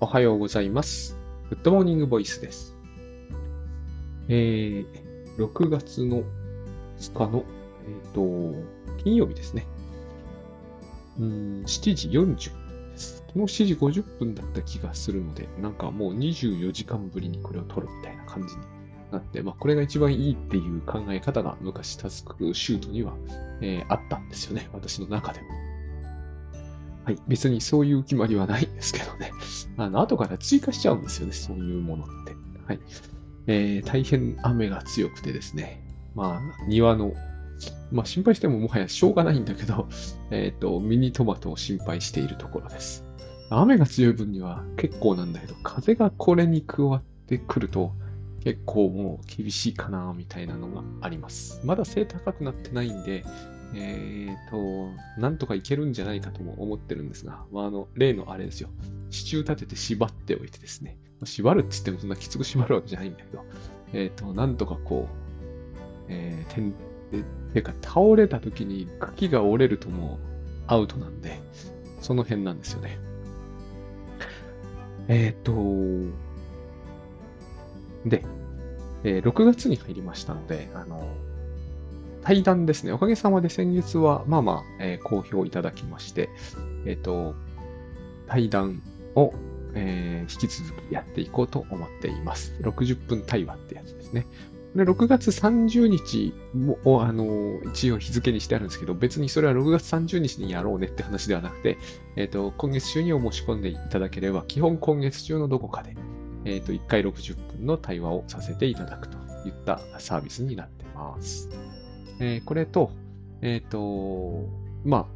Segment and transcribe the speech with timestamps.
[0.00, 1.16] おはようございます。
[1.50, 2.76] Good Morning Voice です。
[4.28, 6.22] えー、6月の
[6.98, 7.44] 2日の、
[7.84, 9.66] えっ、と、金曜日ですね。
[11.18, 13.24] うん、7時40分です。
[13.26, 18.62] 昨日7時50分だった気がするので、なんかもう24時間ぶりにこれを撮るみたいな感じに
[19.10, 23.14] なって、まあこれが一番いいっていう考え方が昔タスクシュートには、
[23.62, 24.70] えーあったんですよね。
[24.72, 25.67] 私の中でも。
[27.08, 27.18] はい。
[27.26, 29.32] 別にそういう決まりはないんですけどね。
[29.78, 31.32] あの、後から追加しちゃうんですよね。
[31.32, 32.36] そういうものって。
[32.66, 32.80] はい。
[33.46, 35.82] えー、大変雨が強くてですね。
[36.14, 37.14] まあ、庭の、
[37.90, 39.88] まあ心配してももはやしょうがないんだけど、
[40.30, 43.06] えっ、と、ミニトマトを心配しているところです。
[43.48, 47.94] 雨が強い分には結構なんだけど、風がこれに加わってくると、
[48.44, 51.62] 結構もう厳しいかな、みたいなのがあります。
[51.64, 53.24] まだ背高くなってないんで、
[53.74, 54.90] えーと、
[55.20, 58.70] なんとかいけるんじゃないかとも思ってるんですが、まあ、あの、例のあれですよ。
[59.10, 60.96] 支柱立てて縛っておいてですね。
[61.24, 63.44] 縛るって言ってもそんなきつく縛るわけじゃないんだけど、
[63.92, 66.74] えーと、なんとかこう、えー、てん、
[67.12, 70.28] えてか倒れた時に茎が折れるともう
[70.66, 71.40] アウトなんで、
[72.00, 72.98] その辺なんですよね。
[75.08, 75.52] えっ、と、
[78.06, 78.24] で、
[79.04, 81.08] えー6月に入りましたので、あの、
[82.28, 82.92] 対談ですね。
[82.92, 86.28] おかげさまで先月は、まあまあ、えー好評いただきまして、
[86.84, 87.34] えっ、と、
[88.26, 88.82] 対談
[89.14, 89.32] を、
[89.72, 92.54] えー引き続きやっていこうと思っています。
[92.60, 94.26] 60分対話ってやつですね。
[94.76, 96.34] で、6月30日、
[96.84, 101.78] をあの、一応日付にしてあるんですけど、別にそれは6月30日にやろうねって話ではなくて、
[102.16, 105.96] えっ、と、今月中にお申し込んでいただければ、基本今月中のどこかで、
[106.44, 111.48] えっ、と、1回60分の対話をさせていただくといったサービスになってます。
[112.20, 112.90] えーこれと、
[113.42, 114.46] えっ、と、
[114.84, 115.06] まあ、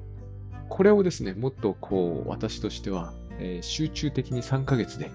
[0.69, 5.11] これをですね、もっとこう、私としては、えー集中的に3ヶ月で、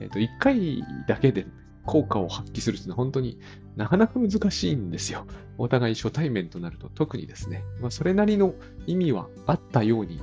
[0.00, 1.46] えっ、と、1回だけで
[1.84, 3.38] 効果を発揮するっていうのは本当に
[3.76, 5.26] なかなか難しいんですよ。
[5.58, 8.54] お互い初対面となると特にですね、まあ、それなりの
[8.86, 10.20] 意味はあったように、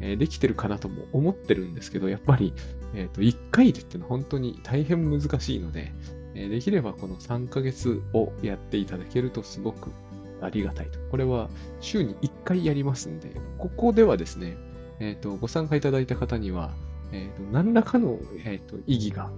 [0.00, 2.54] えーできてるかなとも思ってるんですけど、やっぱり、
[2.94, 5.92] えっ、と、1回でっていうのは本当に大変難しいので、
[6.34, 9.92] できればこの3ヶ月をやっていただけるとすごく
[10.42, 10.98] ありがたいと。
[11.10, 11.48] これは
[11.80, 14.56] 週に1回やりますんで、ここではですね、
[15.00, 16.70] えっ、と、ご参加いただいた方には、
[17.12, 19.30] えっ、と、何らかの、えっ、と、意義が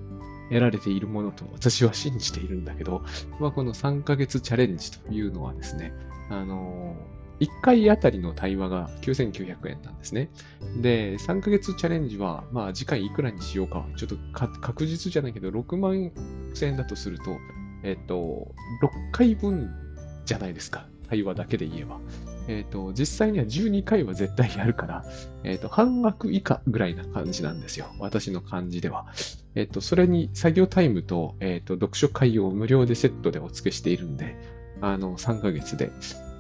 [0.49, 3.03] 得られているものと私は信じているんだけど、
[3.41, 5.93] まあ、この3ヶ月チャレンジというのはですね、
[6.31, 6.97] あの
[7.41, 10.31] 1回あたりの対話が9900円なんですね。
[10.81, 14.17] で、3ヶ月チャレンジは、まあ、次回いくらにしようか、ちょっと
[14.61, 16.13] 確実じゃないけど、6万
[16.55, 17.39] 1000円だとすると、
[17.83, 19.71] えっ、と、6回分
[20.25, 20.87] じゃないですか。
[21.09, 22.01] 対話だけで言えば。
[22.47, 25.05] えっ、と、実際には12回は絶対やるから、
[25.45, 27.87] えっ、と、半額以下ぐらいな感じなんですよ。
[27.99, 29.07] 私の感じでは。
[29.55, 34.37] えっ、と、それに作業タイムと、えっ、と、読書会を無料でセットでお付けしているんで、
[34.81, 35.91] あの、3ヶ月で。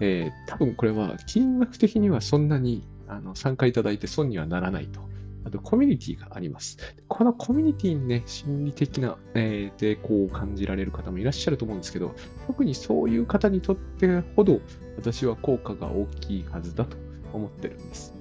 [0.01, 5.01] えー多分これは金額的にはそんなにあの参加いただいて損にはならないと。
[5.45, 6.79] あと、コミュニティがあります。
[7.09, 12.15] このコミュニティにね、心理的な、えー抵抗を感じられる方もいらっしゃると思うんですけど、
[12.47, 14.61] 特にそういう方にとってほど、
[14.97, 16.97] 私は効果が大きいはずだと
[17.33, 18.15] 思ってるんです。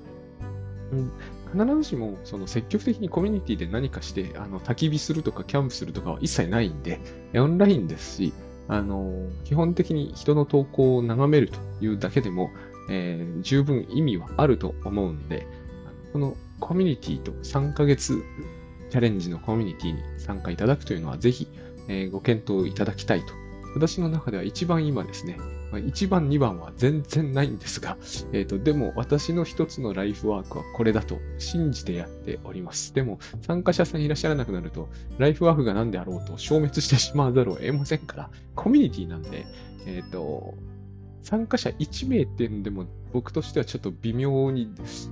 [0.91, 1.11] うん
[1.53, 6.99] 必ずしもその積極的にコミュニティで何かしてあの焚き火するとかキャンプするとかは一切ないんで、
[7.35, 8.33] オンラインですし、
[8.67, 12.49] あの基本的に人の投稿を眺めるというだけでも、
[12.89, 15.45] えー十分意味はあると思うんで、
[16.11, 18.23] このコミュニティと3ヶ月
[18.89, 21.49] チャレンジのコミュニティに参加いただくというのはぜひ、
[21.89, 23.33] えご検討いただきたいと。
[23.75, 25.37] 私の中では一番今ですね、
[25.73, 27.97] ま1番、2番は全然ないんですが、
[28.31, 32.93] えっ、と、でも私の一つのライフワークはこれだと信じてやっております。
[32.93, 34.87] でも、参加者さんいらっしゃらなくなると、
[35.17, 39.45] ライフワークが何であろうと消滅してしまわざるを得ませんから、コミュニティなんで、
[39.85, 40.53] えっ、と、
[41.23, 44.69] 参加者1名っていうのでも僕としてはちょっと微妙に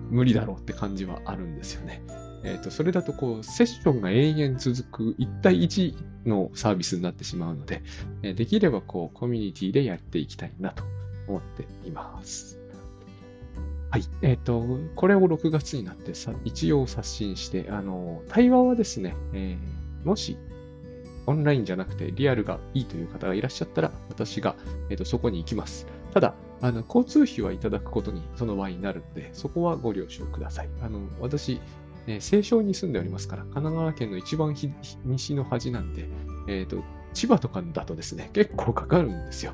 [0.10, 2.02] 無理だろうって感じはあるんですよね。
[2.44, 5.94] えっ、と、それだとこう、セッションが永遠続く1対1
[6.26, 7.84] のサービスになってしまうので、
[8.22, 10.84] できればこう、コミュニティでやっていきたいなと
[11.28, 12.60] 思っています。
[13.92, 14.04] はい。
[14.24, 14.66] えっ、と、
[14.96, 20.38] これを6月になってさ一応刷新して、あの、対話はですね、えーもし、
[21.28, 24.56] オンラインじゃなくてリアルがいいという方がいらっしゃったら、私が、
[24.90, 25.86] えー、とそこに行きます。
[26.14, 30.70] ただ、あの交通費はいただくことにその場合になるので、そこはご了承ください。
[30.82, 31.60] あの私、
[32.08, 34.56] えー西湘に住んでおりますから、神奈川県の一番
[35.06, 36.08] 西の端なんで、
[36.48, 39.54] えーと、千葉とかだとですね、結構かかるんですよ。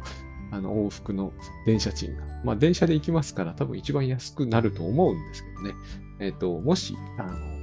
[0.51, 1.33] あの往復の
[1.65, 2.23] 電車賃が。
[2.43, 5.73] まあ電車で行きますから多分一番安くなると思うんですけどね。
[6.19, 7.57] えっ、と、もし、あの、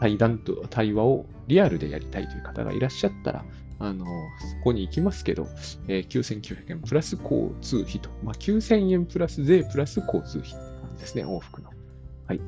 [0.00, 3.44] 対談と対話をリアルでやりたいという方がいらっしゃったら、
[3.78, 4.10] あの、そ
[4.62, 5.48] こに行きますけど、
[5.88, 11.70] えー、9900円プラス交通費と、まあ、9000円プラス税プラス交通費って感じですね、往復の。
[12.26, 12.40] はい。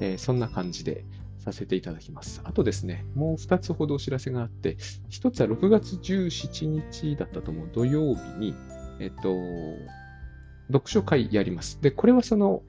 [0.00, 1.04] えー、そんな感じで
[1.38, 2.40] させていただきます。
[2.44, 4.76] あとですね、もう2つほどお知らせがあって、
[5.10, 8.54] 1つは6月17日だったと思う土曜日に、
[9.00, 9.36] えっと、
[10.68, 11.80] 読書会やります。
[11.80, 12.62] で、これはその、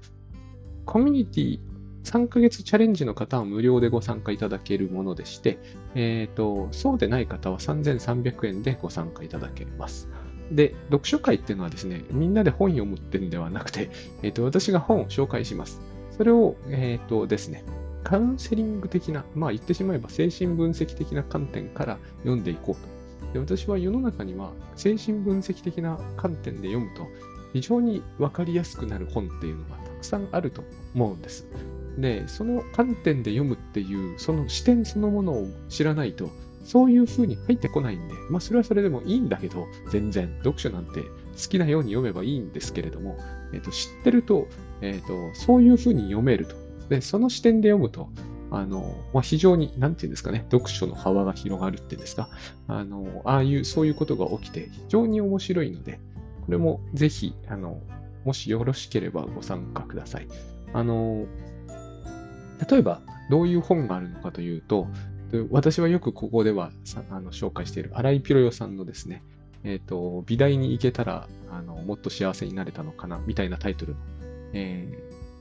[0.85, 1.59] コミュニティ
[2.03, 5.59] 3ヶ月チャレンジの方は無料でご参加いただけるものでして、
[5.95, 10.09] え、ー、と、そうでない方は3300円でご参加いただけます。
[10.51, 13.89] で、読書会っていうのはですね、みんなで本読むっていうんではなくて、
[14.21, 15.81] え、ー、と、私が本を紹介します。
[16.17, 17.63] それを、え、ー、とですね、
[18.03, 22.93] カウンセリング的な、まあ言ってしまえば精神分析的な観点から読んでいこうと。
[23.33, 27.07] で私は世の中には精神分析的な観点で読むと
[27.51, 30.63] 非常にわかりやすくなる本っていうのがたくさんあると
[30.95, 31.47] 思うんです。
[31.97, 36.29] で、その観点で読むっていう、その視点そのものを知らないと、
[36.65, 41.07] そういう風に入ってこないんで、まあそれはそれでもいいんだけど、全然、読書なんて好
[41.49, 43.17] きなように読めばいいんですけれども、
[43.53, 44.47] えっ、と、知ってると、
[44.81, 46.55] えっ、と、そういう風に読めると。
[46.89, 48.09] で、その視点で読むと、
[48.51, 52.29] あの、まあ、非常に、なんていうんですかね、読書の幅が広がるっていうんですか、
[52.67, 55.99] あの、ああいう、そういうことが起きて、非常に面白いので、
[56.45, 57.81] これもぜひ、あの、
[58.25, 60.27] もしよろしければご参加ください。
[60.73, 61.25] あの、
[62.69, 64.87] 例えば、どういう本があるのかというと、
[65.49, 66.71] 私はよくここでは
[67.09, 69.23] あの紹介している荒井ピロヨさんのですね、
[69.63, 73.99] え、ー、と、美大に行けたらあのもっと幸せになれたのかな、みたいなタイトルの、
[74.53, 74.87] え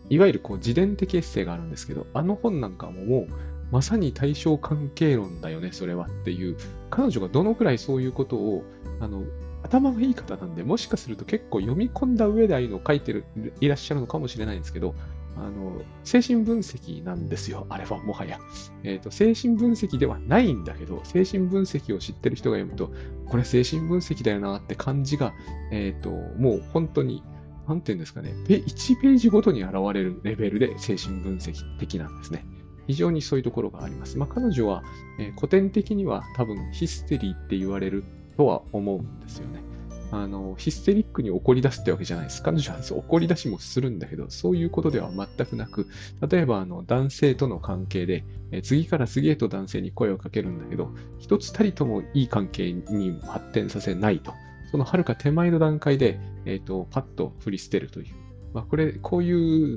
[0.08, 3.28] ー、いわゆるこう自伝的エッセイがあるんですけど、あの本なんかももう、
[3.70, 6.56] まさに対象関係論だよね、それはっていう、
[6.90, 8.64] 彼女がどのくらいそういうことを、
[9.00, 9.24] あの、
[9.62, 13.24] 頭がいい方なんで、もしかすると結構読み込んだ上でああいうのを書いてる、
[13.60, 14.94] いらっしゃるのかもしれないんですけど、
[15.36, 17.66] あの、精神分析なんですよ。
[17.70, 18.38] あれはもはや。
[18.82, 22.92] えっ、ー、と、精神分析ではないんだけど、精神分析を知ってる人が読むと、
[23.26, 25.32] これ精神分析だよなって感じが、
[25.70, 27.22] えっ、ー、と、もう本当に、
[27.68, 32.44] なんていうんですかね、1ページごとに現れるレベルで精神分析的なんですね。
[32.86, 34.18] 非常にそういうところがあります。
[34.18, 34.82] まあ、彼女は、
[35.18, 38.04] えー、古典的には多分ヒステリーって言われる
[38.36, 39.71] とは思うんですよね。
[40.12, 42.42] あの、ヒステリックに怒り出すってわけじゃないです。
[42.42, 45.88] 彼女は怒り出しもするんだけど、そういうことでは全くなく、
[46.28, 54.34] 例えばあの男性との関係で、え次から次へと男性に声をかけるんだけど、一つたりともいい関係に発展させないと。
[54.70, 58.06] その遥か手前の段階で、えっ、ー、と、パッと振り捨てるという。
[58.52, 59.32] まあ、これ、こうい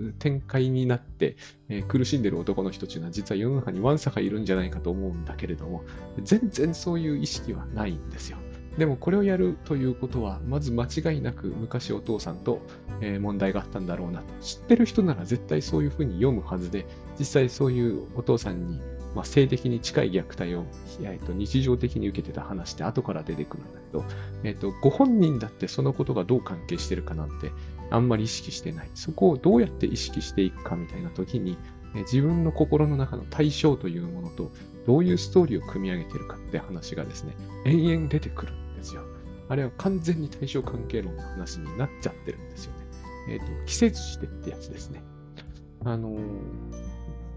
[0.10, 1.38] う展開になって、
[1.70, 5.86] えー、苦しんでる男の人というのは実は世の中にワンサがいるんじゃないかと思うんだけれども、
[6.24, 8.38] 全然そういう意識はないんですよ。
[8.78, 12.62] でもこれをやるということは、まず間違いなく昔お父さんと、
[13.02, 14.26] え問題があったんだろうなと。
[14.42, 16.86] 知ってる人なら絶対そういうふうに読むはずで、
[17.18, 18.82] 実際そういうお父さんに、
[19.16, 20.66] まあ、性的に近い虐待を、
[21.02, 24.04] えー、と日常的に受けてた話って後から出てくるんだけど、
[24.44, 27.52] えーと、ご本人だってそのことがどう関係してるかなんて
[27.92, 28.90] あんまり意識してない。
[28.94, 31.58] そこをどうやって意識していくかみたいな時に、
[31.94, 34.52] 自分の心の中の対象というものと
[34.86, 37.36] どういうストーリーを組み上げてるかって話がですね、
[37.66, 38.65] 延々出てくる。
[39.50, 42.86] あれは完全に対象関係論の話になっちゃってるんですよね。
[43.30, 45.04] えっ、ー、と、季節してってやつですね。
[45.84, 46.18] あの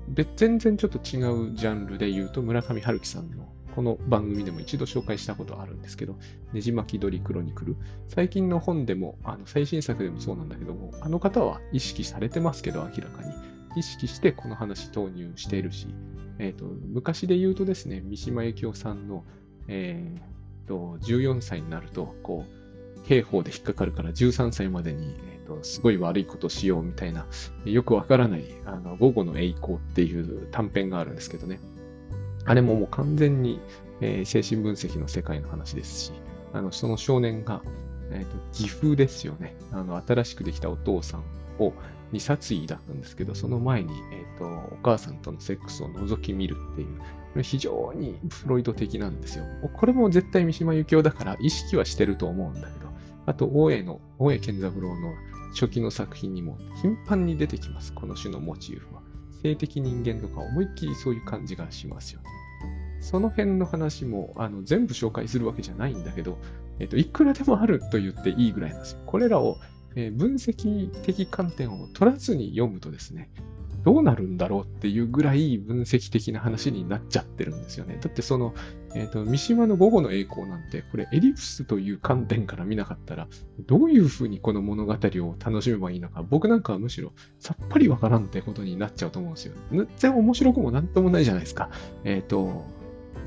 [0.08, 6.16] で、全然ちょっと違うジャンルで言うと、村上春樹さんのこの番組でも一度紹介したことあるんですけど、
[6.52, 7.76] ねじ巻き鳥クロニクル。
[8.08, 13.32] 最近の本でも、あの最新作でもそうなんだけども、あの方は意識されてますけど、明らかに。
[13.76, 15.86] 意識してこの話投入しているし、
[16.38, 19.24] えっ、ー、と、昔で言うとですね、三島由紀夫さんの、
[19.68, 20.37] えー、
[20.68, 27.26] と、14歳になると、こう、刑法で引っかかるから13歳までに、えーと、すごい悪いことしようみたいな、
[27.64, 31.58] よくわからない、あの、午後の栄光っていう短編があるんですけどね。
[32.44, 33.60] あれももう完全に、
[34.00, 36.12] えー、精神分析の世界の話ですし、
[36.52, 37.62] あの、その少年が、
[38.10, 39.56] えっ、と、義父ですよね。
[39.72, 41.24] あの、新しくできたお父さん
[41.58, 41.72] を、
[42.10, 46.88] に殺意抱くんですけど、その前に、えっ、と、お母さんとのセックスを覗き見るっていう、
[47.42, 49.44] 非常にフロイド的なんですよ。
[49.74, 52.88] これも絶対三島由紀夫だから意識はしてると思うんだけど、
[53.26, 55.14] あと、大江の、大江健三郎の
[55.52, 57.92] 初期の作品にも頻繁に出てきます。
[57.92, 59.02] この種のモチーフは。
[59.42, 62.26] 性的人間とか思いっきりそういう感じがしますよね。
[63.00, 66.38] その辺の話もあの全部紹介するわけじゃないんだけど、
[66.80, 68.98] えっと、いくらでもあると言っていいぐらいなんですよ。
[69.06, 69.58] これらを、
[69.94, 73.30] えー、分析的観点を取らずに読むとですね、
[73.84, 77.98] どうなるんだろうっていうぐらい分析的な話になっちゃってるんですよね。
[78.00, 78.54] だってその、
[78.94, 83.28] え、ー、と、三島の午後の栄光なんて、これエリプスという観点から見なかったら、
[83.66, 89.54] どういうふうにこの物語を楽しめばいいのか、僕なんかはむしろさっぱりわからんってことになっちゃうと思うんですよ。
[89.70, 91.70] 全然面白くもなんともないじゃないですか。
[92.04, 92.64] えっ、ー、と、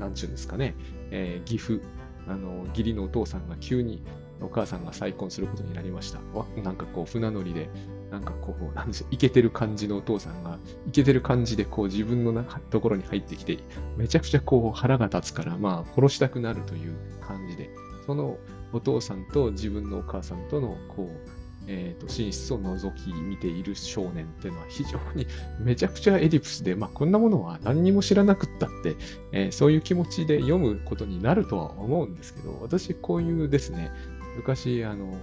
[0.00, 0.74] なんちゅうんですかね。
[1.10, 1.80] えー、岐阜、
[2.26, 4.02] あの、義理のお父さんが急に
[4.40, 6.20] お母さんが再婚することになりました。
[6.62, 7.70] なんかこう、船乗りで、
[8.12, 13.58] なんかこう、なんでしょう、イケてる感じのお父さんが、イケてる感じでこう自分のところに入ってきて、
[13.96, 16.94] めちゃくちゃこう腹が立つから、まあ殺したくなるという
[17.26, 17.70] 感じで、
[18.06, 18.36] その
[18.72, 21.30] お父さんと自分のお母さんとのこう、
[21.66, 25.26] えーと、寝室を覗き見ている少年っていうのは非常に
[25.60, 28.96] めちゃくちゃエディプスで、 まあ、こんなものは何にも知らなくったって、
[29.32, 33.90] えー、そういう気持ちで読むことになるとは思うんですけど、私こういうですね、
[34.36, 35.14] 昔、あの、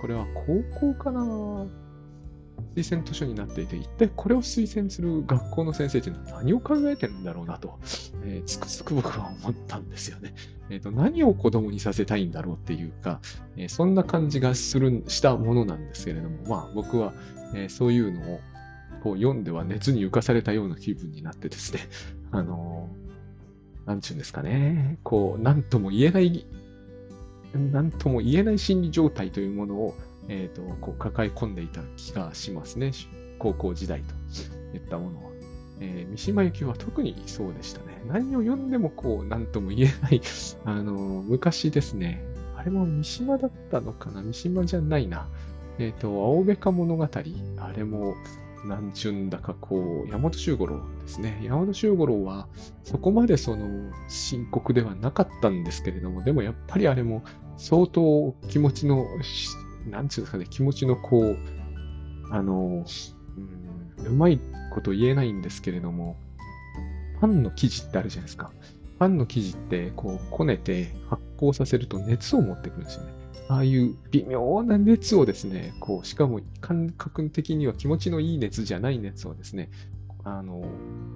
[0.00, 1.83] これは高校かな？
[2.74, 7.78] 推薦図書になっていて、一体これを推薦する学校の先生って何を考えてるんだろうなと、
[8.24, 10.34] えー、つくづく僕は思ったんですよね。
[10.70, 13.20] え、ー、と、何を子供にさせたいんだろうっていうか、
[13.56, 17.14] えー、そんな感じがする、したものなんですけれども、まあ僕は、
[17.54, 18.40] えそういうのを
[19.04, 21.80] こう読んでは熱に浮かされたような気分になってですね、
[22.32, 22.88] あの
[23.86, 26.46] なんちゅうんですかね、こう、なんとも言えない
[27.54, 29.94] 何とも言えない心理状態というものを、
[30.28, 32.92] えーと、こう抱え込んでいた気がしますね。
[33.38, 35.30] 高校時代といったものは。
[35.80, 38.02] えー、三島由紀夫は特にそうでしたね。
[38.06, 40.20] 何を読んでもこう、何とも言えない
[40.64, 40.92] あの
[41.26, 42.24] 昔ですね。
[42.56, 45.28] あれも三島だったのかな三島じゃないな。
[45.78, 47.04] えっ、ー、と、青べか物語。
[47.04, 48.14] あれも、
[48.64, 51.40] なんちゅうんだかこう、山本周五郎ですね。
[51.44, 52.48] 山本周五郎は
[52.82, 57.22] そこまでその深刻ではなかったんですけれども、でもやっぱりあれも
[57.58, 59.06] 相当気持ちの、
[59.86, 61.36] なんちゅうんですかね、気持ちのこう、
[62.30, 62.84] あの、
[63.98, 64.40] うん、うまい
[64.72, 66.16] こと言えないんですけれども、
[67.20, 68.50] パンの生地ってあるじゃないですか。
[68.98, 73.12] パンの生地ってこうこねて発酵させると熱を持ってくるんですよね。
[73.48, 79.70] ああいう微妙な熱をですね、こう、しかも感覚的には気持ちのいい熱じゃない熱をですね、
[80.24, 80.64] あの、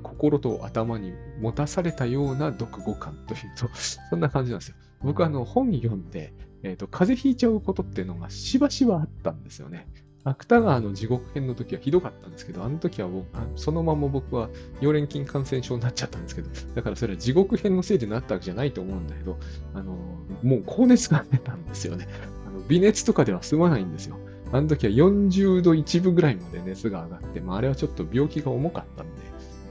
[0.03, 4.77] 心と頭に持たされたような読語感というと、そんな感じなんですよ。
[5.03, 9.89] 僕あの本読んで、えっ、ー、と、風邪ひいちゃうことっていうのがしばしばあったんですよね。
[10.25, 13.27] 芥川の地獄編の時はひどかったんですけど、あの時は僕
[13.57, 14.49] そのまま僕は
[14.81, 19.39] 溶連菌感染症になっちゃったんですけど、だからそれは地獄編のせいでなったわけじゃないと思うんだけど、
[19.75, 19.95] あの、
[20.43, 22.09] もう高熱が出たんですよね。
[22.47, 24.19] あの微熱とかでは済まないんですよ。
[24.53, 29.23] あの時は40度1分ぐらいまで熱が上がって、まあ、あれはちょっと病気が重かったんで、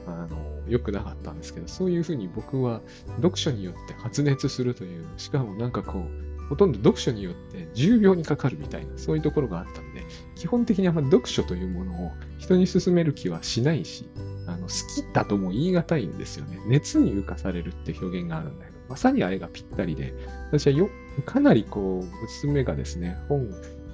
[0.06, 2.80] あの、良くなかったんですけど、そういうふうに僕は
[3.16, 10.02] 読書によって発熱するという、しかもなんかこう、ほとんど読書によって10秒にかかるみたいな、そういうところがあったんで、
[10.34, 14.08] 基本的にあんま読書というものを人に勧める気はしないし、
[14.46, 16.58] あの好きだとも言い難いんですよね。
[16.66, 20.14] 熱に浮かされるって表現があるんだけど、まさにあれがぴったりで、
[20.50, 20.88] 私はよ
[21.26, 23.50] かなりこう、娘がですね、本、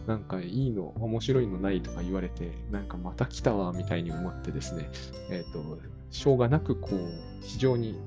[0.07, 4.91] なんかいいの、面白いのないとか言われて、なんかまた来たわ、みたいに思ってですね、
[5.31, 5.79] えっ、ー、と、
[6.15, 6.99] しょうがなくこう、
[7.43, 7.99] 非常に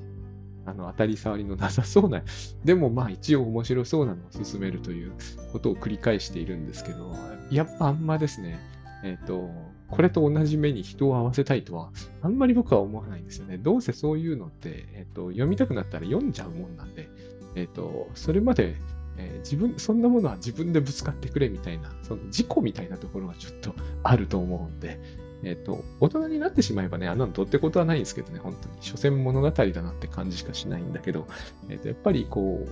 [0.67, 2.21] あの、当たり障りのなさそうな、
[2.65, 5.13] でもまあ一応面白そうなのを進めるという
[5.53, 7.15] ことを繰り返しているんですけど、
[7.49, 8.59] やっぱあんまですね、
[9.03, 9.49] えっ、ー、と、
[9.89, 13.57] これと同じ目に人を合わせたいとは、あんまり僕は思わないんですよね。
[13.57, 17.09] どうせそういうのって、えっ、ー、と、読みたくなったら読んじゃうもんなんで、
[17.55, 18.75] えっ、ー、と、それまで、
[19.17, 23.73] えー、自分、そんなものは自分でぶつかってくれみたいな、その事故みたいなところがちょっと
[24.03, 24.99] あると思うんで、
[25.43, 28.75] えっ、ー、と、大人になってしまえばね、あんなのどうってことはないんですけどね、本当に。
[28.81, 31.27] 所詮物語だなって感じしかしないんだけど、
[31.69, 32.69] えっ、ー、と、やっぱりこう、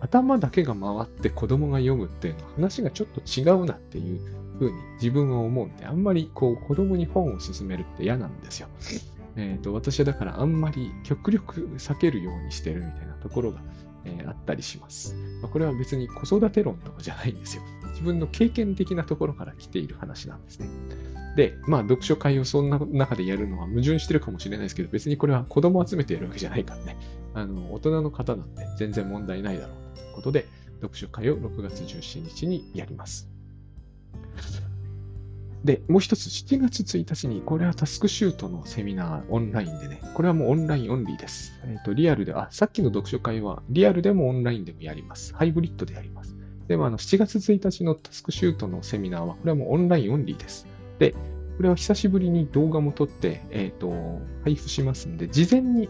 [0.00, 4.20] 頭だけが回って子供が読むっていうのは話がちょっと違うなっていう
[4.58, 8.68] ふうに自分は思うんで、あんまりこう子供に本を勧めるって嫌なんですよ。
[9.36, 13.60] えっ、ー、と、私はだからあんまり極力避けるようにしてるみたいなところが、
[14.04, 15.14] えー、あったりします。
[15.42, 17.62] まあ、これは別に子育て論とかじゃないんですよ。
[17.98, 20.68] 自分の経験的なところから来ている話なんですね。
[21.34, 26.96] で、まあ、読書会をそんな中でやるのは矛盾してるかもしれないですけど、別にこれは子供を集めてやるわけじゃないからね。
[27.34, 30.46] あの、大人の方なんで全然問題ないだろうということで、
[30.80, 33.28] 読書会を6月17日にやります。
[35.64, 41.52] で、もう一つ、7月1日に、これはタスクシュートのセミナーオンラインでね、これはもうオンラインオンリーです。
[41.64, 45.34] えっ、ー、と、リアルで、あ、さっきの読書会はリアルでもオンラインでもやります。
[45.34, 46.37] ハイブリッドでやります。
[46.68, 50.66] でも、あの、7月1日のタスクシュートのセミナーは、これはもうオンラインオンリーです。
[50.98, 51.12] で、
[51.56, 55.88] これは久しぶりに動画も撮って、えっ、ー、と、配布しますんで、事前に、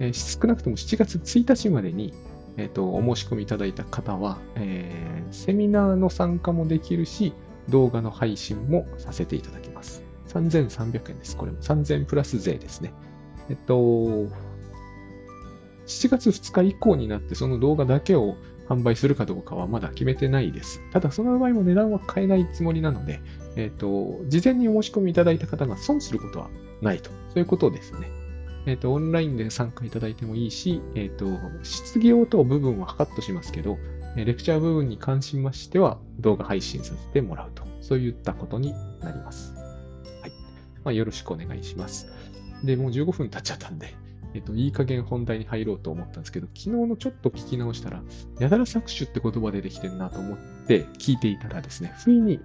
[0.00, 2.12] えー、少なくとも7月1日までに、
[2.56, 7.32] えっ、ー、と、お申し込みいただいた方は、え、セミナーの参加もできるし、
[7.68, 10.02] 動画の配信もさせていただきます。
[10.28, 11.36] 3300円です。
[11.36, 12.92] これも3000プラス税ですね。
[13.48, 13.74] えっと、
[15.86, 18.36] 7月2日以降になってその動画だけを
[18.68, 20.82] 販売するかどうかはまだ決めてないです。
[20.92, 23.20] ただその場合も値段は変えないつもりなので、
[23.56, 26.50] えっと、事前にお申し込みいただいた方が損することは
[26.82, 27.10] ないと。
[27.10, 28.10] そういうことですね。
[28.66, 31.26] えっ、と、オンラインで参加いただいてもいいし、えっ、と、
[31.62, 33.78] 質疑応答部分はカットしますけど、
[34.14, 37.62] レクチャー部分に関しましては動画配信させてもらうと。
[37.80, 39.54] そういったことになります。
[39.54, 40.30] はい。
[40.84, 42.08] まあ、よろしくお願いします。
[42.62, 43.94] で、もう15分経っちゃったんで、
[44.34, 48.02] えっと、いい加減本題に入ろうと思ったんですけど、昨日のちょっと聞き直したら、
[48.38, 52.40] やだら搾取って言葉出てきてるなと思って聞いていたらですね、不意に、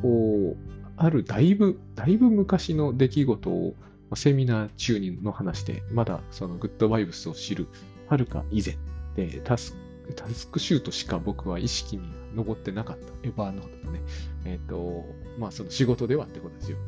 [0.00, 0.56] こう、
[0.96, 3.74] あるだいぶ、だいぶ昔の出来事を、
[4.14, 7.66] セミナー中の話で、まだそのグッドバイブスを知る、
[8.08, 8.76] はるか以前
[9.16, 12.04] で、タスクタスクシュートしか僕は意識に
[12.36, 13.06] 上ってなかった。
[13.26, 14.00] エヴァーノートね。
[14.44, 15.04] えっ、ー、と、
[15.38, 16.78] まあその仕事ではってことですよ。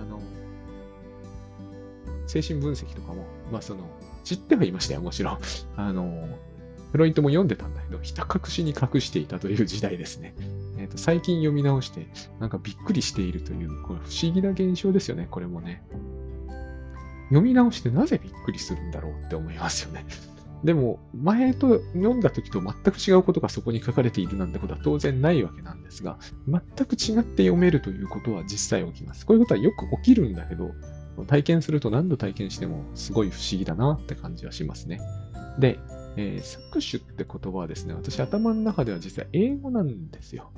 [0.00, 0.20] あの、
[2.26, 3.88] 精神分析とかも、まあその、
[4.24, 5.38] 知ってはいましたよ、もちろん。
[5.76, 6.26] あの、
[6.90, 10.34] フロイトも読んでたんだけど、ひた隠しに隠していたという時代ですね。
[10.78, 12.08] えーと、最近読み直して、
[12.40, 15.84] なんかびっくりしているという、これ不思議な現象ですよね、これもね。
[17.28, 20.04] 読み直してなぜびっくりするんだろうって思いますよね。
[20.64, 29.26] でも、前と読んだ時と全く違うことがそこに書かれているなんてことは当然ないわけなんですが、全く違って読めるということは実際起きます。
[29.26, 30.70] こういうことはよく起きるんだけど、
[31.26, 35.00] 体験すると何度体験してもすごい不思議だなって感じはしますね。
[35.58, 35.78] で、
[36.16, 40.50] えー、搾取って言葉はですね、私頭の中では実は英語なんですよ。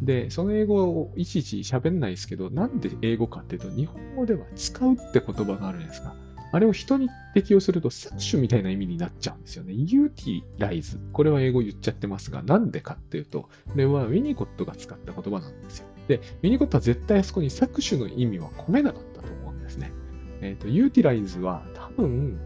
[0.00, 6.14] で、その英語をいちいち喋んないですけど、なんで英語かっていうと、日本語では使うって言葉があるんですが、
[6.54, 9.72] あれを人に適用すると搾取みたいな意味になっちゃうんですよね。
[9.72, 11.00] utilize。
[11.12, 15.86] これは英語言っちゃってますが、なんでかっていうと、これはウィニコットが使った言葉なんですよ。
[16.08, 19.41] で、ウィニコットは絶対あそこに搾取の意味は込めなかったと思
[19.72, 19.92] ですね。
[20.40, 22.38] えっ、ー、と、 utilize は多分、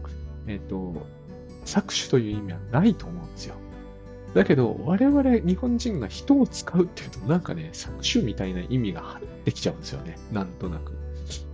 [0.47, 1.05] えっ、ー、と、
[1.65, 3.55] 搾取という意味はないと思うんですよ。
[4.33, 10.17] だけど、我々日本人が人を使うっていうと、なんかね、搾取みたいな意味が入ってきちゃうんですよね。
[10.31, 10.93] なんとなく。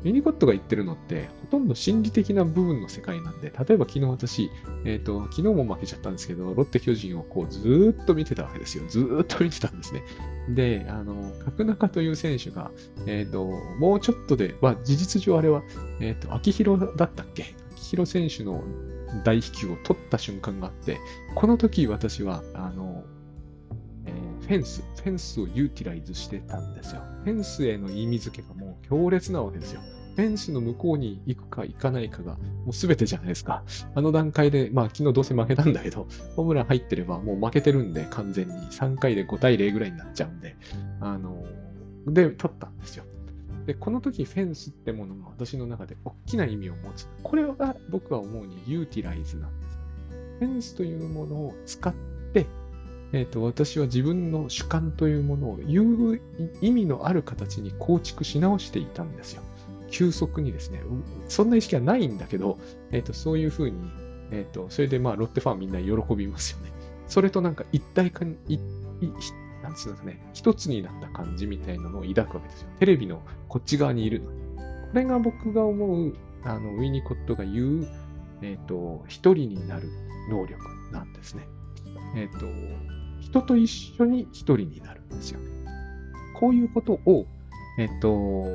[0.03, 4.51] ミニコットが言ってるのって、ほとんど心理的な部分の世界なんで、例えば昨日私、
[4.86, 8.84] えっ、ー、と、昨日も負けちゃったんですけど、ロッテ巨人をこうずーっと見てたわけですよ。
[8.88, 10.04] ずーっと見てたんですね。
[10.49, 12.71] で、あの、角中という選手が、
[13.08, 13.45] えっ、ー、と、
[13.79, 15.63] もうちょっとで、まあ事実上あれは、
[15.99, 17.56] えっ、ー、と、秋広だったっけ？
[17.73, 18.63] 秋広選手の
[19.23, 20.99] 大飛球を取った瞬間があって、
[21.36, 23.03] この時私は、あの、
[24.41, 27.01] フェンス、フェンスを utilize してたんですよ。
[27.23, 29.82] フェンスへの意味付けがもう強烈なわけですよ。
[30.15, 33.63] フェンスの向こうに行くか行かないかがもう全てじゃないですか。
[33.95, 40.56] あの段階で、まあ昨日どうせ負けたんだけど、ホームラン入ってればもう負けてるんで完全に3回で5対0ぐらいになっちゃうんで、
[40.99, 41.43] あの、
[42.08, 43.06] で、取ったんですよ。
[43.65, 47.08] で、この時フェンスってものが私の中で大きな意味を持つ。
[47.23, 49.80] これが僕は思うに utilize なんです。
[50.39, 52.13] フェンスというものを使って
[53.13, 56.21] えっ、ー、と、私は自分の主観というものを言う
[56.62, 59.43] 意味のある形に構築し直していたんですよ。
[59.93, 60.82] 急速にですね。
[61.29, 62.58] そんな意識はないんだけど、
[62.91, 63.77] えっ、と、そういうふうに、
[64.32, 66.71] えっ、と、それでまあ、ロッテファンみんな喜びますよね。
[67.08, 68.60] それとなんか一体感、い、い、
[69.62, 72.69] なんつうんですかね、一つになった感じみたいなのを抱くわけですよ。
[72.79, 74.41] テレビのこっち側にいるのに。
[74.56, 74.63] こ
[74.95, 77.88] れが僕が思う、あの、ウィニコットが言う、
[78.41, 79.89] えっ、と、一人になる
[80.27, 80.60] 能力
[80.91, 81.47] なんですね。
[82.15, 82.47] えっ、と、
[83.21, 85.51] 人と一緒に一人になるんですよね。
[86.34, 87.27] こういうことを、
[87.77, 88.47] えっと、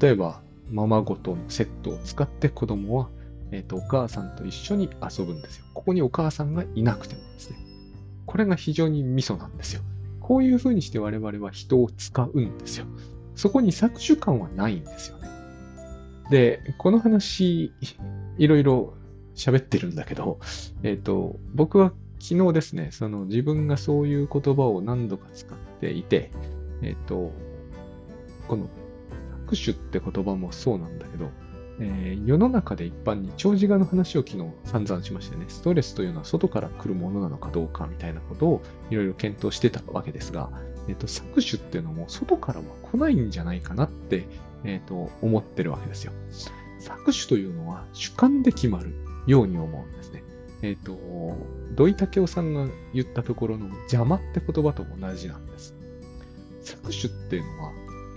[0.00, 0.40] 例えば、
[0.72, 3.10] ままごとのセットを使って子供は、
[3.50, 5.64] えっと、お母さんと一緒に遊ぶんですよ。
[5.74, 7.58] ここにお母さんがいなくてもですね。
[8.26, 9.82] これが非常にミソなんですよ。
[10.20, 12.86] こういうふうにして我々は人を使うんですよ。
[13.34, 15.28] そこに搾取感はないんですよね。
[16.30, 17.72] で、この話、
[18.38, 18.94] いろいろ
[19.34, 20.38] 喋ってるんだけど、
[20.82, 26.30] えっ、と、僕は昨日ですね、その自分がそういう言葉を何度か使っていて、
[26.82, 27.32] えっ、と、
[28.48, 28.68] この
[29.52, 31.30] 搾取って言葉もそうなんだけど、
[31.80, 40.50] えー、世の中で一般に長寿画の話を昨日散々しましてね、ストレスというのは外から来るものなのかどうかみたいなことをいろいろ検討してたわけですが、
[40.88, 44.26] えっ、と、搾取っていうのも外からは来ないんじゃないかなって、
[44.64, 46.12] えっ、と、思ってるわけですよ。
[46.80, 48.92] 搾取というのは主観で決まる
[49.26, 50.24] ように思うんですね。
[50.62, 51.36] えっ、ー、と、
[51.74, 55.74] 土井武雄さんが言ったところの邪魔って言葉と同じなんです。
[56.62, 57.72] 搾取っていうのは、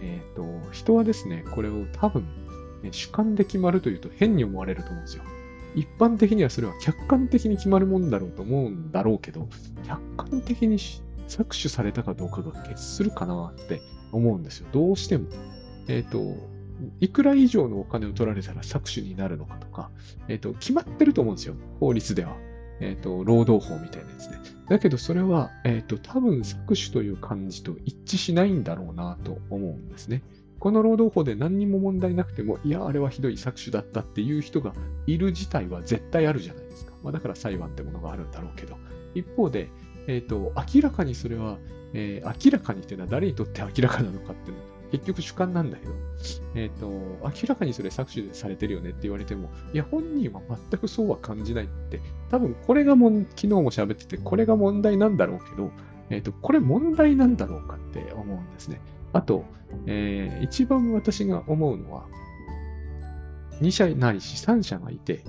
[0.05, 2.23] えっ、ー、と、人はですね、これを多分、
[2.83, 5.23] ね、主観で決まるというと変に思われると思うんですよ。
[5.73, 9.49] 一般的にはそれは客観的に決まるもんだろうと思うんだろうけど、
[9.85, 10.77] 客観的に
[11.27, 14.67] 搾取されたかどうかが決するかなって思うんですよ。
[14.71, 15.27] どうしても。
[15.87, 16.37] えっ、ー、と、
[16.99, 19.91] いくら以上のお金を取られたら搾取になるのかとか、
[20.27, 21.55] えっ、と、決まってると思うんですよ。
[21.79, 22.35] 法律では。
[22.79, 24.37] えっ、と、労働法みたいなやつで。
[24.69, 30.23] だけどそれは、えっ、と、多分搾取という感じと一致しないんだろうなと思うんですね。
[30.59, 34.73] この労働法で何にも問題なくても、いや、あれはひどい搾取だったっていう人が
[35.05, 36.93] いる事態は絶対あるじゃないですか。
[37.03, 38.77] まあ、だから裁判ってものがあるんだろうけど。
[39.13, 39.69] 一方で、
[40.07, 41.57] えっ、と、明らかにそれは、
[41.93, 45.93] えー、明らかにっていうのは誰にとって明らかなのかっていうのは結局主観なんだけど、
[46.55, 55.71] えっ、と、明らかにそれ搾取されてるよねって言われても、いや、本人は全くそうは感じないって、多分これがも、昨日も喋ってて、これが問題なんだろうけど、
[56.09, 58.79] えっ、と、これ問題なんだろうかって思うんですね。
[59.13, 59.45] あと、
[59.85, 62.05] えー、一番私が思うのは、
[63.61, 65.23] 2社ないし3社がいて、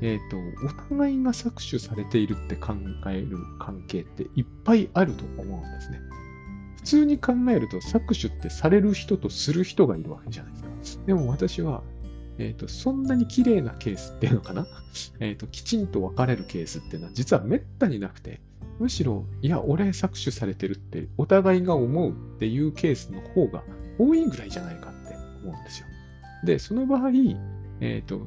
[0.00, 2.74] えっ、ー、と、お互いが搾取されているって考
[3.08, 6.00] える関係っていっぱいあると思うんですね。
[6.82, 11.04] 普通に考えると搾取ってされる人とする人がいるわけじゃないですか。
[11.06, 11.82] でも私は、
[12.38, 14.66] え、ー、と、そんなに綺麗なケースっていうのかな？
[15.20, 18.40] えっ、と、きちんと分かれるケースっていうのは実はめったになくて、
[18.80, 23.62] むしろ、いや、俺搾取されてるってお互いが思うっていうケースの方が
[23.98, 25.14] 多いぐらいじゃないかって
[25.44, 25.86] 思うんですよ。
[26.44, 27.10] で、その場合、
[27.80, 28.26] えっ、ー、と、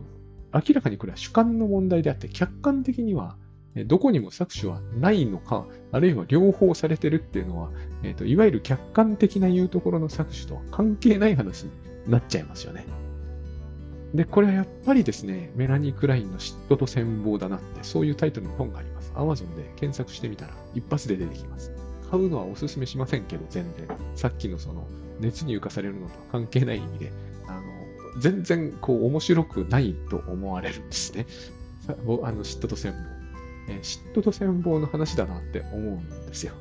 [0.53, 3.35] 明らかにこれは主観の問題であって、客観的には
[3.83, 7.71] どこにも搾取はないのか、あるいは両方されてるっていうのは、
[8.03, 11.71] えーと、いわゆる客観的な言うところの搾取とは関係ない話に
[12.07, 12.85] なっちゃいますよね。
[14.13, 19.11] で、これはやっぱりですね、メラニー・クラインの嫉妬と戦望だなって、そういうタイトルの本があります。
[19.13, 21.73] Amazon で検索してみたら一発で出てきます。
[22.09, 23.87] 買うのはお勧めしませんけど、全然。
[24.15, 24.87] さっきのその
[25.19, 27.11] 熱に浮かされるのとは関係ない意味で、
[27.47, 31.25] あの全然こう面白くないと思われるんですね。
[31.87, 31.91] あ
[32.31, 33.24] の嫉妬と戦望。
[33.81, 36.53] 嫉妬と戦望の話だなって思うんですよ。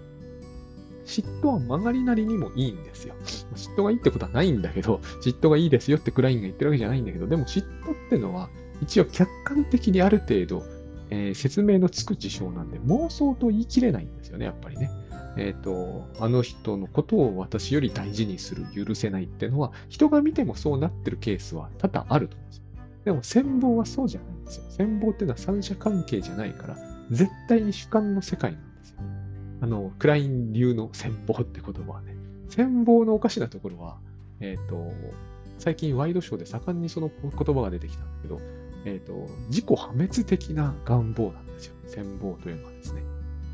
[1.04, 3.14] 嫉妬は曲がりなりにもいいんですよ。
[3.54, 8.48] 嫉妬がいいってことはないんだけど、嫉妬がいいですよってクラインが言ってるわけじゃないんだけど、でも嫉妬ってのは
[8.82, 10.64] 一応客観的にある程度、
[11.10, 14.90] えー、説明のつく事象なんで妄想と言い切れないんですよね、やっぱりね。
[15.36, 22.62] えっ、ー、と、あの人のことを私より大事にする、許せないってのは、人が見てもそうなってるケースは多々あると思うんですよ。
[23.04, 24.64] でも、戦望はそうじゃないんですよ。
[24.70, 28.96] 戦望っていうのは三者関係じゃないから、絶対に主観の世界なんですよ。
[29.60, 32.14] あの、クライン流の戦法って言葉はね、
[32.48, 33.98] 戦法のおかしなところは、
[34.40, 34.92] えっ、ー、と、
[35.58, 38.40] 最近ワイドショーで盛んにその言葉が出てきたんだけど、
[38.84, 41.74] えっ、ー、と、自己破滅的な願望なんですよ。
[41.86, 43.02] 戦法というのはですね。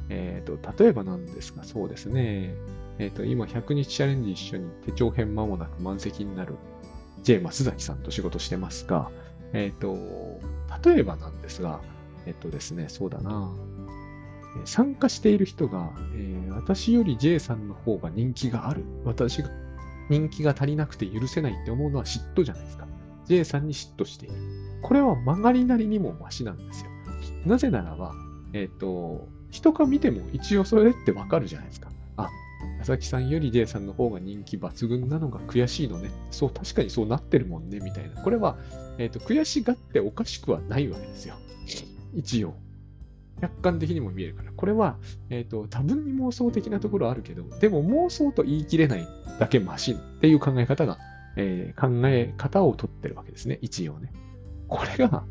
[0.09, 2.55] えっ、ー、と、例えばなんですが、そうですね。
[2.99, 6.57] えっ、と、今100日チャレンジ一緒に手帳編間もなく満席になる
[7.23, 9.11] J 松崎さんと仕事してますが、
[9.53, 9.97] えっ、と、
[10.85, 11.81] 例えばなんですが、
[12.31, 13.53] えっとですね、そうだな。
[14.65, 18.85] 参加している人が、えー、私より J さんの方が人気がある。
[19.05, 19.51] 私が
[20.09, 22.87] 人気が足りなくて許せないって思うのは嫉妬じゃないですか。
[23.27, 24.35] J さんに嫉妬している。
[24.83, 26.91] これは曲がりなりにもマシなんですよ。
[27.47, 28.15] なぜならば、
[28.53, 31.91] えっ、ー、と、人が見ても一応それってわかるじゃないですか。
[32.17, 32.29] あ、
[32.79, 36.11] 佐々木さんより J さんの方が人気抜群なのが悔しいのね。
[36.31, 38.23] そう、確かにそうなってるもんね、みたいな。
[38.23, 38.57] これは、
[38.99, 41.35] えっ、ー、と、悔しがっておかしくはないわけですよ。
[42.15, 42.55] 一応。
[43.41, 44.53] 客観的にも見えるから。
[44.53, 44.99] これは、
[45.31, 50.99] えっ、ー、と、多分に妄想的なところあるけど、でも妄想と言い切れないだけマシンっていう考え方が、
[51.37, 53.59] えー、考え方をとってるわけですね。
[53.63, 54.13] 一応ね。
[54.69, 55.25] これが、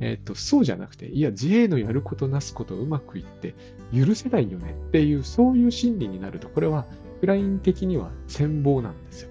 [0.00, 3.54] えっ、ー、と、そうじゃなくて、いや、JA のやることなすことうまくいって
[3.94, 6.86] 許せないよねっていう、そういう心理になると、これは、
[7.20, 9.30] クライン的には戦望なんですよ。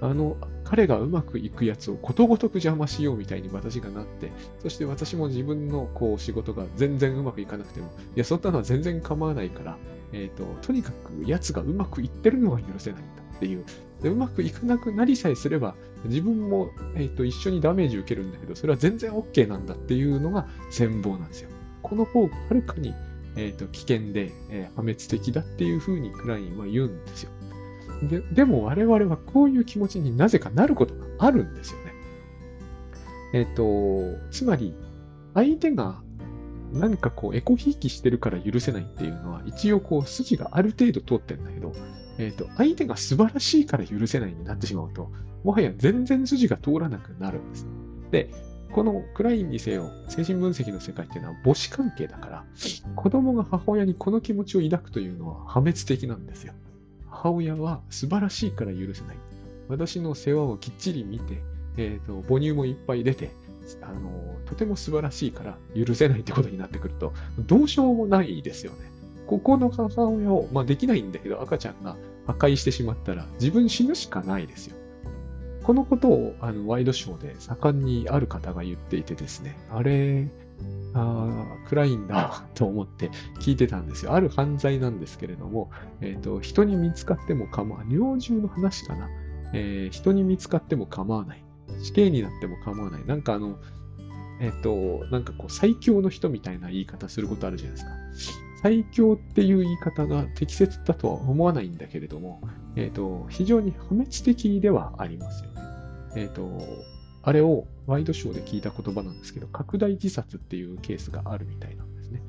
[0.00, 0.36] あの、
[0.72, 4.32] 彼がうまくいくやつをことごとく邪魔しようみたいに私がなって、
[4.62, 9.76] そして私も自分のこう仕事が全然うまくいかなくても、いや、そんなのは全然構わないから、
[10.14, 13.66] えっ、ー、と、とにかくやつがうまくいってるのが許せないんだっていう。
[14.02, 15.74] でうまくいかなくなりさえすれば、
[16.06, 21.50] 自分も、えーと、一緒にダメージ受けるんだけど、それは全然 OK なんだっていうのが戦望なんですよ。
[21.82, 22.94] この方がはるかに、
[23.36, 27.30] えーと、危険で、えー、破滅的だっていうふうにクラインは言うんですよ。
[28.08, 31.92] ででも我々はこういう気持ちになぜかなることがあるんですよね。
[33.32, 34.74] えっ、ー、と、つまり、
[35.34, 36.02] 相手が
[36.72, 41.72] 何かこう、エコひいきしてるから許せないっていうのは、一応こう、筋がある程度通ってるんだけど、
[42.18, 45.10] えっ、ー、と、相手が素晴らしいから許せないになってしまうと、
[45.44, 47.66] もはや全然筋が通らなくなるんです。
[48.10, 48.30] で、
[48.72, 52.44] このクラインにせよ、精神分析の世界っていうのは母子関係だから、
[52.96, 56.54] 子供が母親にこの気持ちを抱くというのは破滅的なんですよ。
[57.22, 59.16] 母親は素晴らしいから許せない。
[59.68, 61.40] 私の世話をきっちり見て、
[61.76, 63.30] えっ、ー、と、母乳もいっぱい出て、
[63.80, 68.78] あの、とても素晴らしいから許せないってことになってくると、どうしようもないですよね。
[69.28, 74.76] ここの母親を、まあできないんだけど、赤ちゃんが破壊してしまったら、自分死ぬしかないですよ。
[75.62, 80.28] このことをあのワイドショーで盛んにある方が言っていてですね、あれ、
[80.94, 84.12] あ暗いんだと思って聞いてたんですよ。
[84.12, 87.94] ある犯罪なんですけれども、えっ、ー、と、人に見つかっても構わない。
[87.94, 89.08] 猟銃の話かな、
[89.54, 91.44] えー、人に見つかっても構わない。
[91.82, 93.06] 死刑になっても構わない。
[93.06, 93.58] なんかあの、
[94.40, 97.82] えっ、ー、と、なんかこう、最強の人みたいな言い方することあるじゃないで
[98.16, 98.42] すか。
[98.62, 102.40] 最強っていう言い方が適切だとは思わないんだけれども、
[102.76, 105.62] えっ、と、非常に破滅的ではありますよね。
[106.16, 106.60] えっ、と、
[107.22, 112.22] あれをワイドショーで聞いた言葉なんですけど、拡大自殺っていうケースがあるみたいなんですね。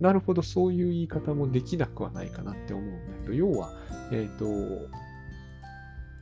[0.00, 3.72] なるほど、そういう言い方もできなくはないかなって思うんだけど、要は、
[4.12, 4.88] えっ、ー、と、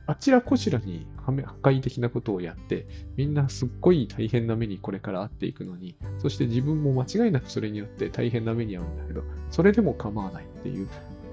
[0.07, 1.31] あちらこちらに破
[1.63, 10.87] 壊的なことをやって、みんなすっごい大変な目にこれから遭っていくのに、そして自分も間違いなくそれによって大変な目に遭うんだけど、それでも構わないっていう、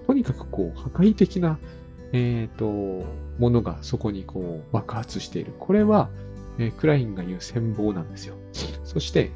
[0.07, 1.59] とにかくこう、破壊的な、
[2.13, 3.07] えっ、ー、と、
[3.39, 5.53] ものがそこにこう、爆発している。
[5.59, 6.09] これは、
[6.59, 8.37] えー、クラインが言う戦望なんですよ。
[8.85, 9.31] そして、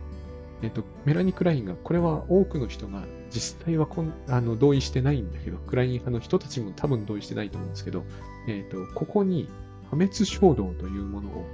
[0.62, 8.04] えっ、と、メラニ・クラインが、これは多くの人が実際はこんあの同意してないんだけど、クライン派の人たちも多分同意してないと思うんですけど、
[8.48, 9.48] えっ、と、ここに
[9.90, 11.46] 破滅衝動というものを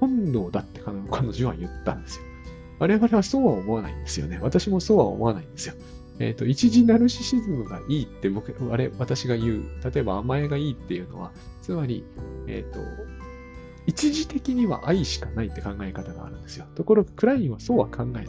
[0.00, 2.24] 本能だって彼女は言ったんですよ。
[2.78, 4.38] 我々はそうは思わないんですよね。
[4.42, 5.74] 私もそうは思わないんですよ。
[6.18, 12.04] えっ、ー、と、一時ナルシシズムがいいって僕、あれ、私が言う、例えば甘えがいいっていうのは、つまり、
[12.46, 12.78] えっ、ー、と、
[13.86, 16.66] 一時的には愛しかないって考え方があるんですよ。
[16.74, 18.28] ところが、クラインはそうは考えない。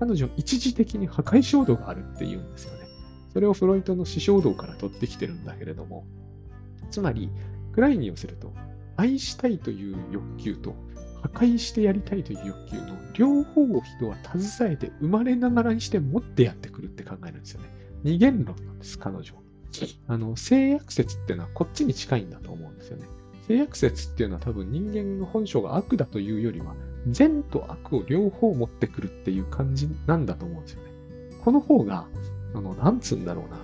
[0.00, 2.86] 彼女は一時的に破壊衝動があるって言うんですよね。
[3.32, 6.04] それをフロイトの死衝動から取ってきてるんだけれども、
[6.90, 7.30] つまり、
[7.72, 8.52] クラインに寄せると、
[8.96, 10.74] 愛したいという欲求と、
[11.22, 17.68] 破壊してやりたいという欲求の両方を人は携えて生まれながらにして持ってやってくるって考えるんですよね。
[18.04, 19.40] 二元論なんです、彼女は。
[20.06, 23.06] あの、性悪説っていうのはこっちに近いんだと思うんですよね。
[23.48, 26.74] 性悪説っていうのは多分人間の本性が悪だというよりは、
[27.08, 30.90] 善と悪を両方持ってくるっていう感じなんだと思うんですよね。
[31.42, 32.06] この方が、
[32.54, 33.58] あの、なんつうんだろうな。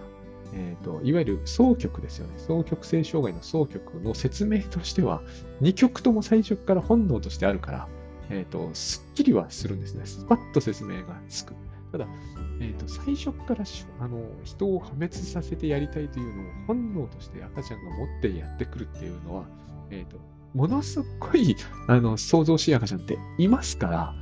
[0.54, 2.34] えっ、ー、と、いわゆる双極ですよね。
[2.38, 5.22] 双極性障害の双極の説明としては、
[5.60, 7.88] 二極とも最初から本能としてあるから、
[8.30, 10.06] えっ、ー、と、すっきりはするんですね。
[10.06, 11.54] スパッと説明がつく。
[11.92, 12.06] ただ、
[12.60, 13.64] えっ、ー、と、最初から
[14.00, 19.44] あの人を破滅させてやりたいというのを本能として赤ちゃんが持ってやってくるっていうのは、
[19.94, 20.18] えっ、ー、と、
[20.54, 21.56] ものすごい、
[21.88, 24.14] あの、想像しい赤ちゃんっていますから、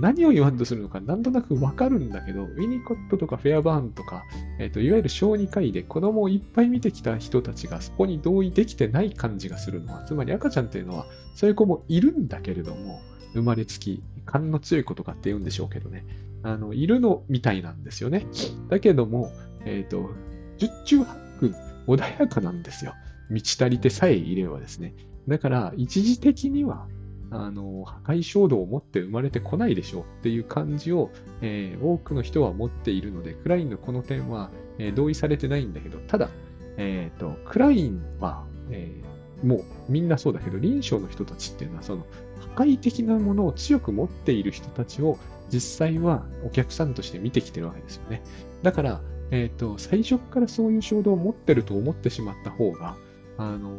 [0.00, 4.24] 何を言わんとするのかなんとなくわかるんだけど、ウィニコットとかフェアバーンとか、
[4.58, 13.00] えっ、ー、と、いわゆる小児科医で子供をいっぱい見てきた人たちがそこに同意できてない感じがするのは、つまり赤ちゃんっていうのは、そういう子もいるんだけれども、
[13.34, 16.04] 生まれつき、勘の強い子とかって言うんでしょうけどね、
[16.42, 18.26] あの、いるのみたいなんですよね。
[18.68, 19.30] だけども、
[19.64, 20.10] えっ、ー、と、
[20.58, 21.54] 十中八九
[21.86, 22.94] 穏やかなんですよ。
[23.30, 24.94] 満ち足りてさえいればですね。
[25.28, 26.86] だから、一時的には、
[27.30, 31.10] あの、破壊衝動を持って生まれてこないでしょうっていう感じを、
[31.42, 36.30] えー、多くの人は持っているので、クラインのこの点は、えー、同意されてないんだけど、ただ、
[36.76, 39.02] えっ、ー、と、クラインは、え
[39.42, 42.06] もうみんなそうだけど、臨床の人たちっていうのは、その、
[42.54, 45.18] 破壊的なものを強く持っている人たちを、
[45.50, 48.22] 実際はお客さんとして見てきてるわけですよね。
[48.62, 52.96] だから、えっ、と、最初からそういう衝動を持ってると思ってしまった方が、
[53.38, 53.78] あの、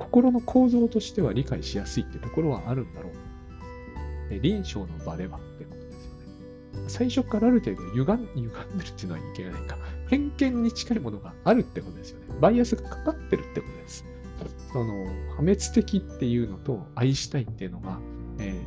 [0.00, 4.40] 心の構造としては理解しやすいってところはあるんだろうと。
[4.40, 6.88] 臨床の場ではってことですよね。
[6.88, 9.76] 最初からある程度歪ん歪んでるっていうのはいけないか。
[10.08, 12.26] 偏見に近いものがあるってことですよね。
[12.40, 14.04] バイアスがかかってるってことです。
[14.72, 17.98] その、破滅的っていうのと愛したいっていうのが、
[18.38, 18.58] え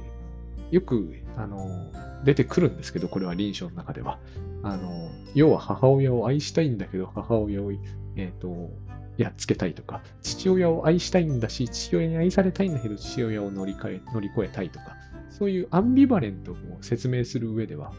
[0.72, 1.91] ー、よく、あの、
[2.24, 4.19] 出てくるんですけど、これは臨床の中では。
[4.62, 7.72] あの、要は母親を愛したいんだけど、母親を、
[8.15, 8.69] えっ、ー、と、
[9.17, 14.95] やっつけたいとか、父親を愛したいんだし、父親に愛されたいんだけど、父親を乗りえ、乗り越えたいとか、
[15.30, 17.93] そういうアンビバレントを説明する上では、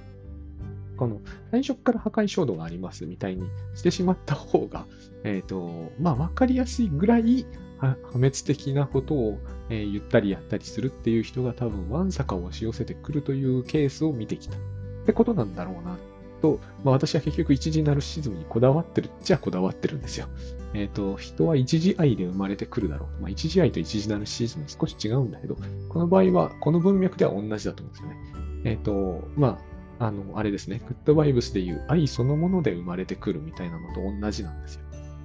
[0.97, 4.87] この最初から破壊衝動がありますみたいにしてしまった方が、
[5.25, 7.47] えっ、ー、と、まあ、わかりやすいぐらい
[7.79, 9.39] 破滅的なことを、
[9.71, 14.57] えー、言ったりやったりするっていう人が多分、わんさか押し寄せてくるというケースを見てきた。
[14.57, 15.99] ってことなんだろうな。
[16.45, 20.29] と、まあ、私は結局一時ナルシズムにこだわってるっちゃこだわってるんですよ。
[20.75, 23.23] えっ、ー、と、人は一時愛で生まれてくるだろう。
[23.23, 25.57] まあ、一時愛と一時ナルシズム少し違うんだけど、
[25.89, 28.17] この場合は、この文脈では同じだと思うんですよね。
[28.65, 29.59] えっ、ー、と、ま
[29.99, 34.83] あ、あの、あれですね、グッドバイブスでいう愛そのもので生まれてくるみたいなのと同じなんですよ。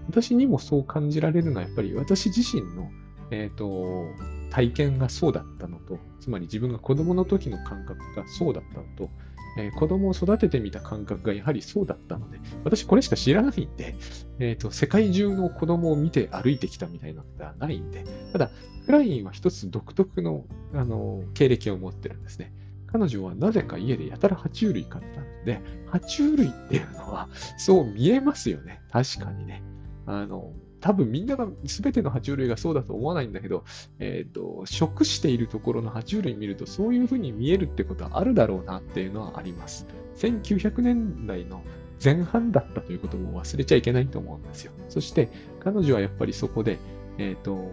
[0.07, 2.89] 私にもそう感じられるのは、やっぱり私自身の、
[3.31, 4.05] えっ、ー、と、
[4.51, 9.09] 体験がそうだったのと、つまり自分が子供の時の感覚がそうだったのと、
[9.57, 13.95] えー、子供を育ててみた感覚がやはりそうだったので、私これしか知らないんで、
[14.39, 18.51] え、ー、と、世界中の子供を見て歩いてきたみたいなのではないんで、ただ、
[18.85, 22.53] クラインは一つ独特の、あの、経歴を持ってるんですね。
[22.91, 28.81] 彼女はなぜか家でやたら爬虫類飼ったんで、爬虫類っていうのは、そう見えますよね。
[28.91, 29.61] 確かにね。
[30.05, 33.63] あの、多分みんなが全ての爬虫類がそうだと思わないんだけど、
[33.99, 39.85] えっ、ー、と、食しているところの爬虫類見るとそういうふうに見えるってことはあるだろうなっていうのはあります。
[40.17, 41.61] 1900年代の
[42.03, 44.71] 前半だったということも忘れちゃいけないと思うんですよ。
[44.87, 46.77] そして彼女はやっぱりそこで、
[47.17, 47.71] えっ、ー、と、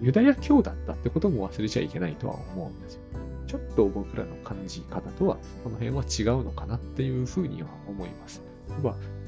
[0.00, 3.00] ユダヤ教だったってことも忘れちゃいけないとは思うんですよ。
[3.46, 8.42] ちょっと僕らの感じ方とは、この辺は違うのかなっていうふうには思います。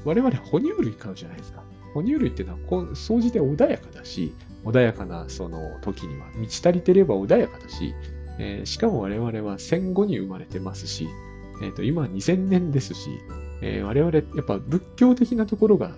[0.05, 1.63] 我々哺乳類飼うじゃないですか。
[1.93, 4.33] 哺乳類っていうのは、総じて穏やかだし、
[4.65, 7.93] 穏やかなその時には、満ち足りてれば穏やかだし、
[8.39, 11.07] えー、しかも我々は戦後に生まれてますし、
[11.61, 13.09] えー、と今2000年ですし、
[13.61, 15.91] えー、我々やっぱ仏教的なところが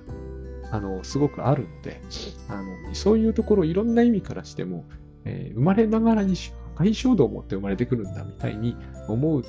[0.71, 2.01] あのすごくあるので
[2.49, 4.85] あの、そういうところいろんな意味からしても、
[5.23, 8.75] えー、生まれながらに破壊衝動を持って生まれてくるんだみたいに
[9.07, 9.43] 思う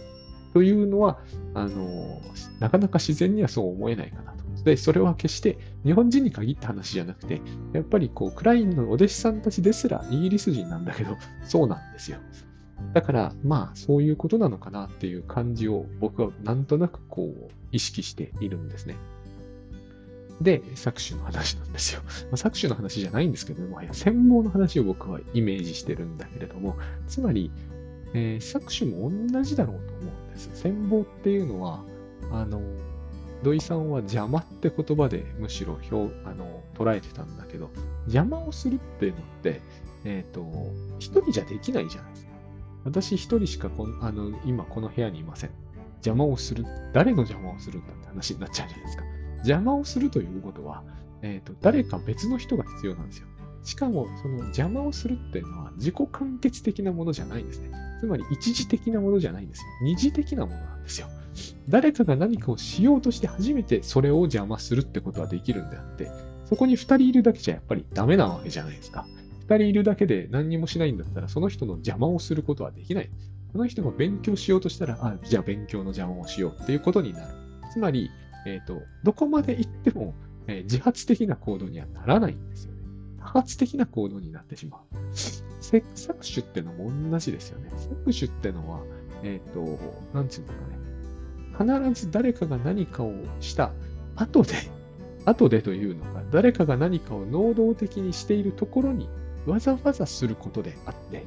[0.53, 1.19] というのは、
[1.55, 2.21] あの
[2.61, 4.42] なかなか自然にはそう思えないかなと。
[4.65, 7.41] で、それは決して日本人に限った話じゃなくて、
[7.73, 12.19] やっぱりこう、クラインのお弟子さんたちですらイギリス人なんだけど、そうなんですよ。
[12.95, 18.97] だから、まあ、そういうことなのかなっていう感じを僕はなんとなくこう、意識しているんですね。
[20.41, 22.03] で、作詞の話なんですよ。
[22.05, 27.51] まあ、作詞の話じゃないんですけども、専門の話を僕はイメージしてるんだけれども、つまり、
[28.15, 30.51] えー、作詞も同じだろうと思うんです。
[30.55, 31.85] 戦望っていうのは、
[32.31, 32.61] あの、
[33.43, 37.71] 土井さんは邪魔って言葉でむしろ表あの捉えてたんだけど、
[38.05, 39.61] 邪魔をするっていうのって、
[40.05, 40.47] えっ、ー、と、
[40.99, 42.33] 一人じゃできないじゃないですか。
[42.85, 45.51] 私一人しかこのあの今この部屋にいません。
[45.97, 46.65] 邪魔をする。
[46.93, 49.05] 誰の邪魔をするんだって話になっちゃうじゃないですか。
[49.39, 50.85] 邪魔をするということは、
[51.23, 53.27] えっ、ー、と、誰か別の人が必要なんですよ。
[53.65, 57.71] しかも、その邪魔をするっていうのは自己完結的なものじゃないんですね。
[58.01, 59.67] つまり一時的なものじゃないんですよ。
[59.85, 61.07] 二次的なものなんですよ。
[61.69, 66.11] 誰かが何かをしようとして初めてそれを邪魔するってことはできるんであって、
[66.47, 69.07] そこに二人いるだけじゃやっぱりダメなわけじゃないですか。
[69.41, 73.11] 二人いるだけで何にもしないんだったら、その人の邪魔をすることはできない。
[73.53, 77.35] その人が勉強しようとしたら、あ、じゃあ勉強の邪魔をしようっていうことになる。
[77.73, 78.11] つまり、
[78.47, 80.15] えっ、ー、と、どこまで行っても、
[80.47, 82.79] えー、自発的な行動にはならないんですよね。
[83.19, 84.97] 多発的な行動になってしまう。
[85.63, 85.83] 搾
[86.35, 87.71] 取ってのも同じですよね。
[88.05, 88.81] 搾取ってのは、
[89.23, 89.61] えっ、ー、と、
[90.13, 90.82] なんていうんですかね。
[91.53, 93.73] 必ず誰かが何かをした
[94.17, 94.55] 後で、
[95.25, 99.09] 後でというのが、誰かが何かを能動的にしているところに
[99.47, 101.25] わざわざすることであって、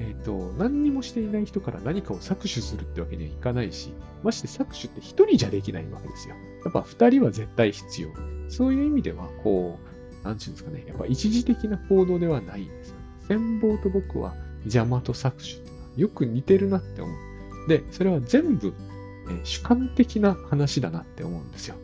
[0.00, 6.34] えっ、ー、と、何にもしていない人から何かを搾取するってわけにはいかないし、まして搾取って一人じゃできないわけですよ。
[6.64, 8.08] やっぱ二人は絶対必要。
[8.48, 9.78] そういう意味では、こ
[10.22, 12.96] う、なんていうんですかね、やっぱ一時的な行動ではないんですよ。
[13.28, 17.68] 戦望と僕は邪魔と搾取ってよく似てるなって思う。
[17.68, 18.72] で、それは全部
[19.44, 21.76] 主観的な話だなって思うんですよ。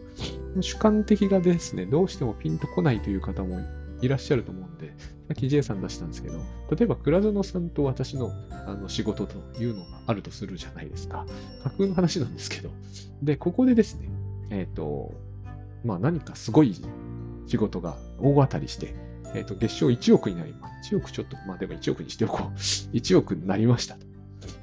[0.60, 3.60] 主観的がですね、どうしてもピンとこないという方も
[4.00, 4.94] いらっしゃると思うんで、
[5.28, 6.38] さっき J さん出したんですけど、
[6.70, 8.32] 例えば倉園さんと私の
[8.66, 11.26] あの仕事というのがあるとするじゃないですか。
[11.62, 12.70] 架空の話なんですけど。
[13.22, 14.08] で、ここでですね、
[14.50, 15.12] えっ、ー、と、
[15.84, 16.74] まあ何かすごい
[17.46, 18.94] 仕事が大当たりして、
[19.34, 20.94] えっ、ー、と、月賞1億になります。
[20.94, 22.56] 1億ちょっと、まあでも1億にしておこう。
[22.56, 24.13] 1億になりましたと。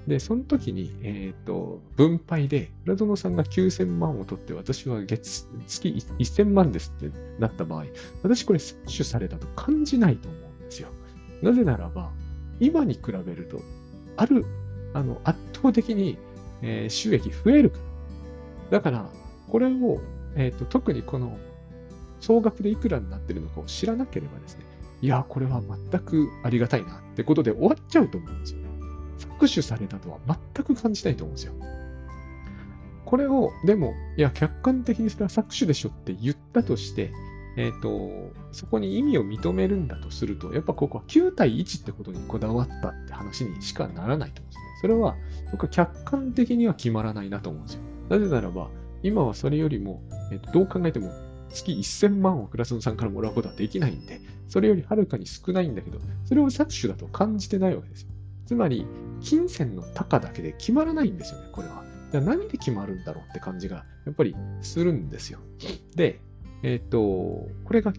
[0.08, 7.86] で、その時に、えっ、ー、と、分配で、浦園さんが9000万を取って、私は月、月1000万ですってなった場合、
[8.24, 10.90] 私これ摂取されたと感じないと思うんですよ。
[11.42, 12.12] なぜならば、
[12.60, 13.62] 今に比べると、
[14.18, 14.46] ある、
[14.94, 16.18] あの、圧倒的に、
[16.62, 17.78] えー、収益増えるか
[18.72, 18.80] ら。
[18.80, 19.10] だから、
[19.50, 20.00] これを、
[20.36, 21.38] えっ、ー、と、特にこの、
[22.20, 24.64] 総額でいくらになってるのかを知らなければですね、
[25.02, 28.60] いや、これは全くありがたいなってことで終わっちゃうと思うんですよ。
[29.28, 31.54] 搾取されたとは全く感じないと思うんですよ。
[33.06, 37.12] これを、でも、いや、客観的にそれは搾取でしょって言ったとして、
[37.58, 44.64] えっ、ー、と、そこに意味を認めるんだとすると、やっぱここは9対1ってことにこだわったって話にしかならないと思うんですね。
[44.82, 45.16] それは、
[45.52, 47.82] 僕は客観的には決まらないなと思うんですよ。
[48.10, 48.70] なぜならば、
[49.04, 51.12] 今はそれよりも、えー、とどう考えても
[51.50, 58.10] 月1000万をクラスノさんからもらうことはできないんで、それよりはるかに少ないんだけど、それを搾取だと感じてないわけですよ。
[58.52, 58.86] つまり、
[59.22, 61.86] 金銭の高だけで決まらないんですよね、これは。
[62.12, 65.40] じゃあ何で決まるんだろうって感じがやっぱりするんですよ。
[65.96, 66.20] で、
[66.62, 67.94] えっ、ー、と、これが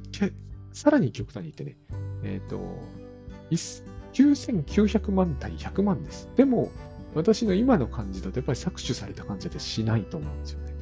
[0.74, 1.78] さらに極端に言ってね、
[2.22, 2.60] えっ、ー、と、
[4.12, 6.28] 9900万対100万です。
[6.36, 6.70] でも、
[7.14, 10.74] 私の今の感じだとやっぱり搾取された感じでしないと思うんですよね。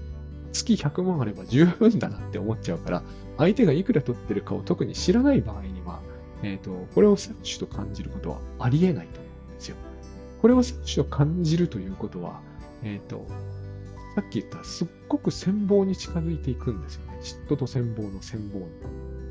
[0.50, 3.04] 月100万あれば十分だなって思っちゃうから、
[3.38, 6.00] 相手がいくら取ってるかを特に知らない場合には、
[6.42, 9.19] えっ、ー、と、これを搾取と感じることはありえないと。
[10.40, 12.40] これを搾取と感じるということは、
[12.82, 13.26] えっ、ー、と、
[14.14, 17.18] さっき言ったすっごく戦望に近づいていくんですよね。
[17.22, 18.66] 嫉妬と戦望の戦望に。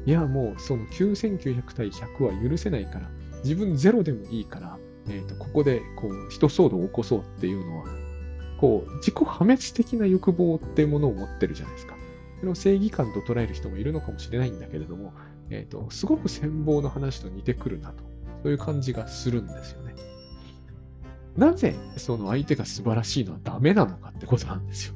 [0.05, 3.09] いや、もうその9900対100は許せないから、
[3.43, 7.85] 自分ゼロでもいいから、え、ー、と、ここで、こう、人騒動を起こそうっていうのは、
[8.59, 11.95] こう、自己破滅的な欲望っていうものを持ってるじゃないですか。
[12.39, 15.13] それを正義感と捉える人もいるのかもしれないんだけれども、
[15.49, 18.03] えっ、ー、と、すごく戦望の話と似てくるなと、
[18.43, 19.95] そういう感じがするんですよね。
[21.39, 24.93] なぜ、その相手が素晴らしいのはダメなのかってことなんですよ。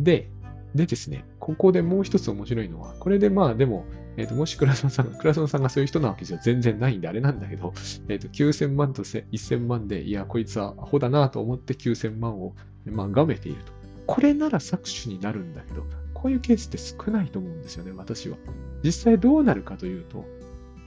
[0.00, 0.28] で、
[0.74, 3.84] でですね、ここでもう一つ面白いのは、これでまあでも、
[4.16, 7.72] えっ、ー、と、もし倉園さん、倉園さんがそういう人なわけじゃ全然ないんであれなんだけど、
[8.08, 12.54] えっ、ー、と、9000万と1000万で、いや、こいつはアホだなと思って9000万を、
[12.86, 13.72] まあ、がめていると。
[14.06, 18.36] これなら搾取になるんだけど、こういうケースって少ないと思うんですよね、私は。
[18.82, 20.24] 実際どうなるかというと、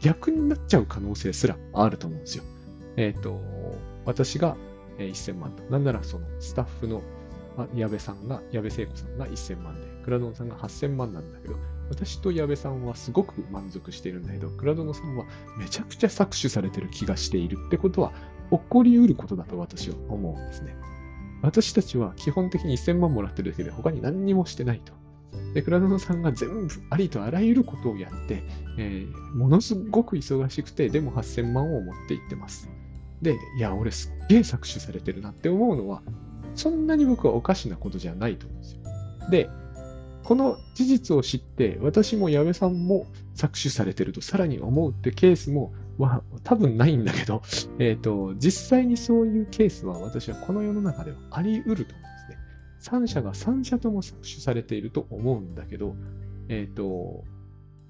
[0.02, 2.44] 逆になっちゃう可能性すらあると思うんですよ。
[2.98, 3.42] えっ、ー、と、
[4.06, 4.58] 私が
[4.98, 5.64] 1000万と。
[5.64, 7.02] なんならそのスタッフの
[7.74, 11.56] 矢部さんが、矢部聖子さんが1000万で、倉園さんが8000万なんだけど、
[11.90, 15.26] 私と矢部さんはすごく満足しているんだけど、倉園さんは
[15.58, 18.12] めちゃくちゃ搾取されてる気がしているってことは、
[18.52, 20.76] 起こりうることだと私は思うんですね。
[21.42, 24.94] 私たちは基本的に1000万もらってるだけで他に何にもしてないと。
[25.54, 28.44] で、倉園さんが全部ありとあらゆることをやって、
[28.78, 32.70] えー、ものすごく忙しくて、でも8000万を持っていってます。
[33.22, 36.02] で、いや、俺すっげえ搾取されてるなって思うのは、
[36.56, 38.82] そんなに僕はおかしなことじゃないと思うんですよ。
[39.30, 39.50] で、
[40.24, 47.42] この事実を知って、私も矢部さんも搾取されてるとさらに思うってケースも、まあ、多分ないんだけど、
[47.80, 53.00] えっ、ー、と、実際にそういうケースは私はこの世の中ではあり得ると思うんですね。
[53.04, 55.96] 3社が3社とも搾取されていると思うんだけど、
[56.50, 57.24] えっ、ー、と、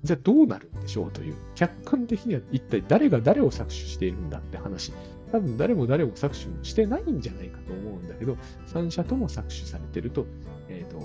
[0.04, 4.94] じゃあどうなるんでしょうという、客観的には一体誰が誰を搾取しているんだって話。
[5.32, 8.38] 多分誰も誰も搾取してないんじゃないかと思うんだけど、
[8.68, 10.26] 3社とも搾取されてると、
[10.70, 11.04] えっ、ー、と、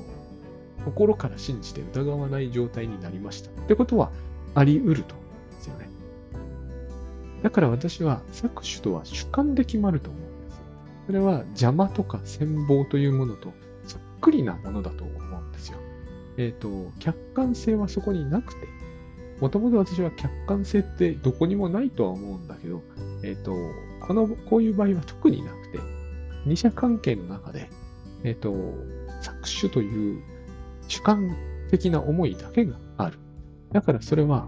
[0.85, 3.51] 心から信じて疑わない状態になりました。
[3.51, 4.11] ってことは
[4.55, 5.89] あり得ると思うんですよね。
[7.43, 10.61] だから私は搾取とは主観で決まると思うんです。
[11.07, 13.53] それは邪魔とか戦望というものと
[13.87, 15.79] そっくりなものだと思うんですよ。
[16.37, 18.67] えっ、ー、と、客観性はそこになくて、
[19.43, 22.81] もともと私は客観性ってどこにもないとは思うんだけど、
[23.25, 23.53] えっ、ー、と、
[24.07, 25.81] この、こういう場合は特になくて、
[26.47, 27.69] 二者関係の中で、
[28.23, 28.53] えっ、ー、と、
[29.21, 30.23] 搾取という
[30.87, 31.37] 主観
[31.73, 33.19] 的な思いだけがある。
[33.73, 34.47] だからそれは、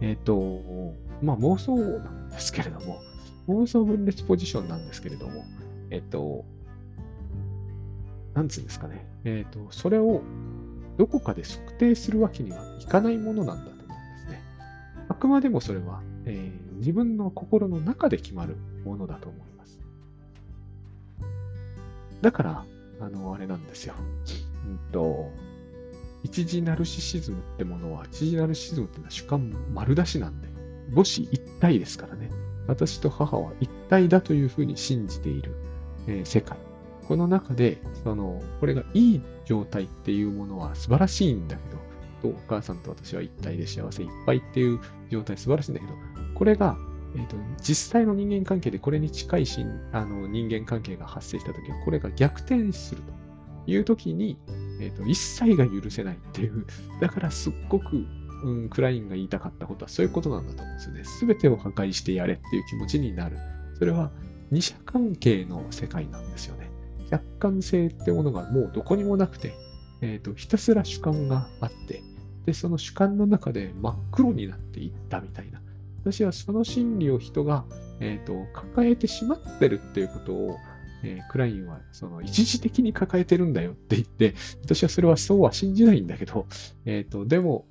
[0.00, 2.98] えっ、ー、と、まあ妄想なんですけれども、
[3.46, 5.44] 妄想分裂ポジションなんですけれども、
[5.90, 6.44] えっ、ー、と、
[8.34, 9.06] なんつうんですかね。
[9.22, 10.22] えっ、と、それを
[10.96, 13.73] どこかで測定するわけにはいかないものなんだ。
[15.08, 19.80] あくまでもそれは、えー、自分の心の中で決まるものだと思います。
[22.22, 22.64] だから、
[23.00, 23.94] あの、あれなんですよ。
[24.66, 25.30] うんと、
[26.22, 30.48] 一時ナルシシズムってものは、一時ナルシシズムってのは主観丸出しなんで、
[30.94, 32.30] 母子一体ですからね。
[32.66, 35.54] 私と母は一体だというふうに信じている、
[36.06, 36.56] えー、世界。
[37.06, 41.76] この中で、その、これがいい状態っていうものは素晴らしいんだけど、
[42.24, 45.92] とお母さんと私は一体で幸せいっぱいっていう状態素晴らしいんだけど、
[46.34, 46.78] これが、
[47.14, 54.38] えーと、実際の人間関係でこれに近いしあの人間関係が発生したときは、これが逆転するというときに、
[54.80, 56.66] え、ー、と、一切が許せないっていう、
[57.00, 58.06] だからすっごく、
[58.44, 61.04] うん、クラインが言いたかったことはそういうことなんだと思うんですよね。
[61.04, 63.36] すべてを破壊してやれっていう気持ちになる。
[63.78, 64.10] それは
[64.50, 66.70] 二者関係の世界なんですよね。
[67.10, 69.54] 客観性ってものがもうどこにもなくて、
[70.00, 72.02] えっ、ー、と、ひたすら主観があって、
[72.46, 75.60] で、その主観の中で真っ黒になっていったみたいな。
[76.00, 77.64] 私はその心理を人が、
[78.00, 80.56] え、ー、と、抱えてしまってるっていうことを、
[81.02, 86.46] えー、クラインはその一時的に抱えてるんだよって言って、私はそれはそうは信じないんだけど、
[86.84, 87.66] え、ー、と、でも、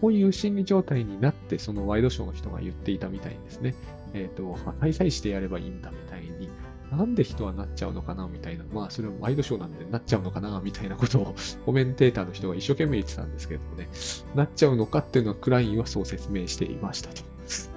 [0.00, 3.74] こういう心理状態になって、そのワイドショーの人が言っていたみたいですね、
[4.12, 6.50] えっ、ー、と、開催してやればいいんだみたいに、
[6.94, 11.34] なんで人はなっちゃうのかなみたいな、まあそれはワイドショーなんでなっちゃうのかなみたいなことを
[11.66, 13.88] コメンテーターの人が一生懸命言ってたんですけどもね、
[14.34, 17.22] なっちゃうのかっていうのはクラインはそう説明していましたと。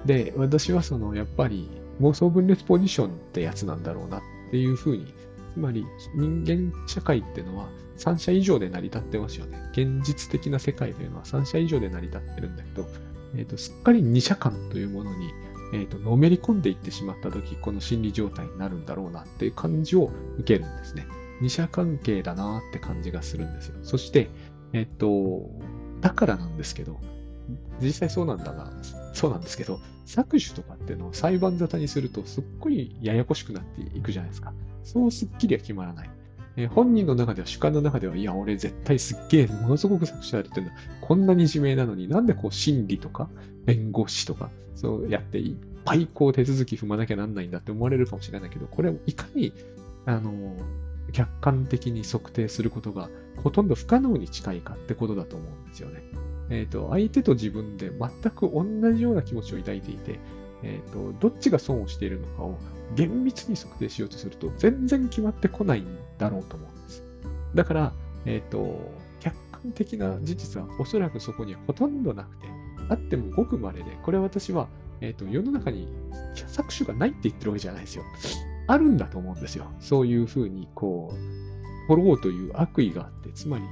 [0.06, 1.68] で、私はそのやっぱり
[2.00, 5.06] 妄想分裂ポジションってやつなんだろうなっていうふうに、
[5.54, 9.58] つまり人間社会っていうのは3社以上で成り立ってますよね。
[9.72, 12.88] 現実的な世界というのは3社以上で成り立ってるんだけど、
[13.34, 15.30] えーと、すっかり2社間というものに
[15.72, 21.06] えっ、と、のめり込んでいってしまった時、この心理状態になるんだろうなっていう感じを受けるんですね。
[21.40, 23.76] 二者関係だなって感じがするんですよ。
[23.82, 24.30] そして、
[24.72, 25.50] えっ、と、
[26.00, 26.98] だからなんですけど、
[27.80, 28.72] 実際そうなんだな、
[29.14, 34.52] そうなんですけど、搾取とかっていうのを裁判沙汰にするとすっごいややこしくなっていくじゃないですか。
[34.84, 36.10] そうすっきりは決まらない。
[36.58, 40.72] えー、本人の中では、主観の中では、いや、俺絶対すっげえ、ものすごく搾取されてるんだ。
[41.00, 43.30] こんなに自明なのになんでこう審理とか、
[43.64, 49.52] 弁護士とか、そうやっていっぱいこう手続き踏まなきゃなんないんだって思われるかもしれないけど、これをいかに、
[50.04, 50.56] あの、
[51.12, 56.02] 客観的に測定することがほとんど不可能に近いかってことだと思うんですよね。
[56.50, 60.18] えっ、ー、と、相手と自分で全く同じような気持ちを抱いていて、
[60.64, 62.58] えっ、と、どっちが損をしているのかを
[62.94, 67.02] 厳密に測定しようとすると、全然決まってこないんだろうと思うんです。
[67.54, 67.92] だから、
[68.24, 72.46] えっ、ー、と、客観的な事実はおそらくそこにはほとんどなくて、
[72.88, 74.68] あってもごく稀で、これは私は、
[75.00, 75.88] えっ、と、世の中に
[76.34, 78.04] 搾取がないって言ってるわけじゃないですよ。
[78.66, 79.66] あるんだと思うんですよ。
[79.80, 83.64] そういうふうに、こう、取ろうという悪意があって、つまり、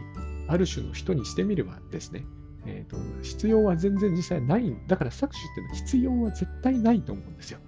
[0.49, 2.25] ある種の人にしてみればですね、
[2.67, 4.77] えーと、必要は全然実際ない。
[4.87, 7.59] だから搾取っていうのは必要は絶対ないと思うんですよ。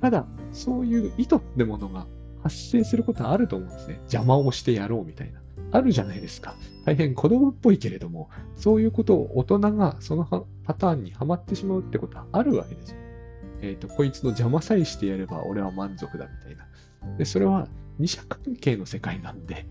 [0.00, 2.06] ただ、そういう意図ってものが
[2.42, 3.94] 発生することはあると思うんですね。
[4.02, 5.40] 邪魔をしてやろうみたいな。
[5.72, 6.54] あるじゃないですか。
[6.84, 12.98] 大変子供っぽいけれども、そういうことを大人がそのパターンにはまってしまうってことはあるわけですよ。
[13.62, 16.66] えっ、ー、と、こいつの邪魔さえしてやれば俺は満足だみたいな。
[17.16, 17.68] で、それは
[17.98, 19.66] 二者関係の世界なんで、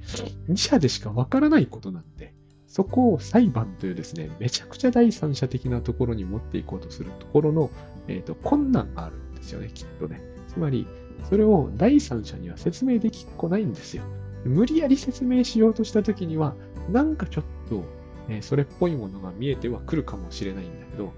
[0.48, 2.34] 二者でしかわからないことなんで、
[2.68, 7.70] そこを裁判というですね、めちゃくちゃ第三者的なところに持っていこうとするところの、
[8.08, 9.16] えーと、困難がある
[9.46, 10.22] ですよね、きっとね。
[10.48, 10.88] つまり、
[11.30, 14.04] それを第三者には説明できっこないんですよ。
[14.44, 16.56] 無理やり説明しようとしたときには、
[16.92, 17.84] なんかちょっと、
[18.28, 21.14] えー、それっぽいものが見えてはくるかもしれないんだけど、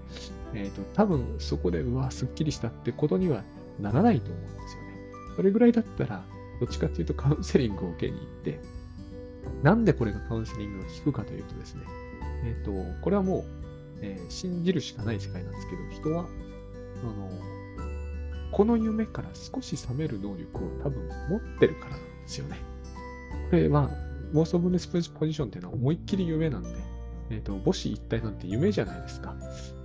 [0.54, 3.42] えっ、ー、と、多分そこで、うわ、すっきりしたってことには
[3.80, 4.66] ならないと思うんですよね。
[5.36, 6.24] それぐらいだったら、
[6.60, 8.60] どっちかっていうとカウンセリングを受けに行って、
[9.62, 11.82] なんでこれがカウンセリングが効くかというとですね、
[12.44, 13.44] えっ、ー、と、これはもう、
[14.00, 16.26] え、信じるしかない世界なんですけど、人は、
[17.02, 17.30] あの、
[18.52, 22.58] この夢から少し覚める能力を多分持ってるからなんですよね。
[23.50, 23.90] これは、
[24.32, 26.70] モーストブネスポジションっていうのは思いっきり夢なんで、
[27.30, 29.34] えっ、ー、と、母子一体なんて夢じゃないですか。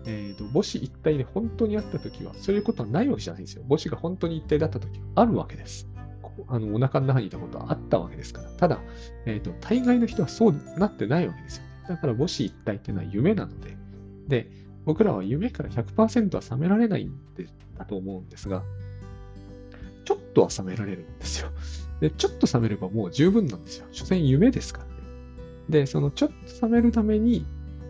[0.05, 3.63] えっ、ー、と、母子一体で本当にあったときは、そういうことはないわけじゃないんですよ。
[3.69, 5.87] 母子が本当に一体だったときはあるわけです。
[6.47, 8.49] あのお腹の中にいたことはあったわけですから。
[8.51, 8.79] ただ、
[9.25, 11.69] えっ、ー、と、大概の人はそうなってないわけですよね。
[11.89, 13.77] だから母子一体っていうのは夢なので、
[14.27, 14.49] で、
[14.85, 18.63] 僕らは夢から100%は覚められないんでだと思うんですが、
[20.05, 21.49] ちょっとは覚められるんですよ。
[22.01, 23.87] で、ちょっと覚めればもう十分なんですよ。
[23.91, 24.91] 所詮夢ですからね。
[25.69, 27.45] で、そのちょっと覚めるために、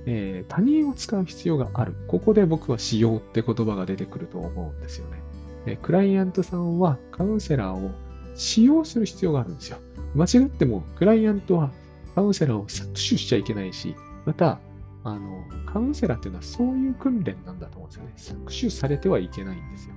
[0.06, 1.96] えー、他人を使う必要がある。
[2.08, 5.24] ここで僕は使用って言葉が出てくると思うんですよね。
[5.66, 7.92] え、クライアントさんはカウンセラーを
[8.36, 9.78] 使用する必要があるんですよ。
[10.14, 11.72] 間違っても、クライアントは
[12.16, 14.60] カウンセラーを搾取しちゃいけないし、また、
[15.04, 18.44] あの、カウンセラーっていうのはそういう訓練なんだと思うんですよね。
[18.46, 19.96] 搾取されてはいけないんですよ。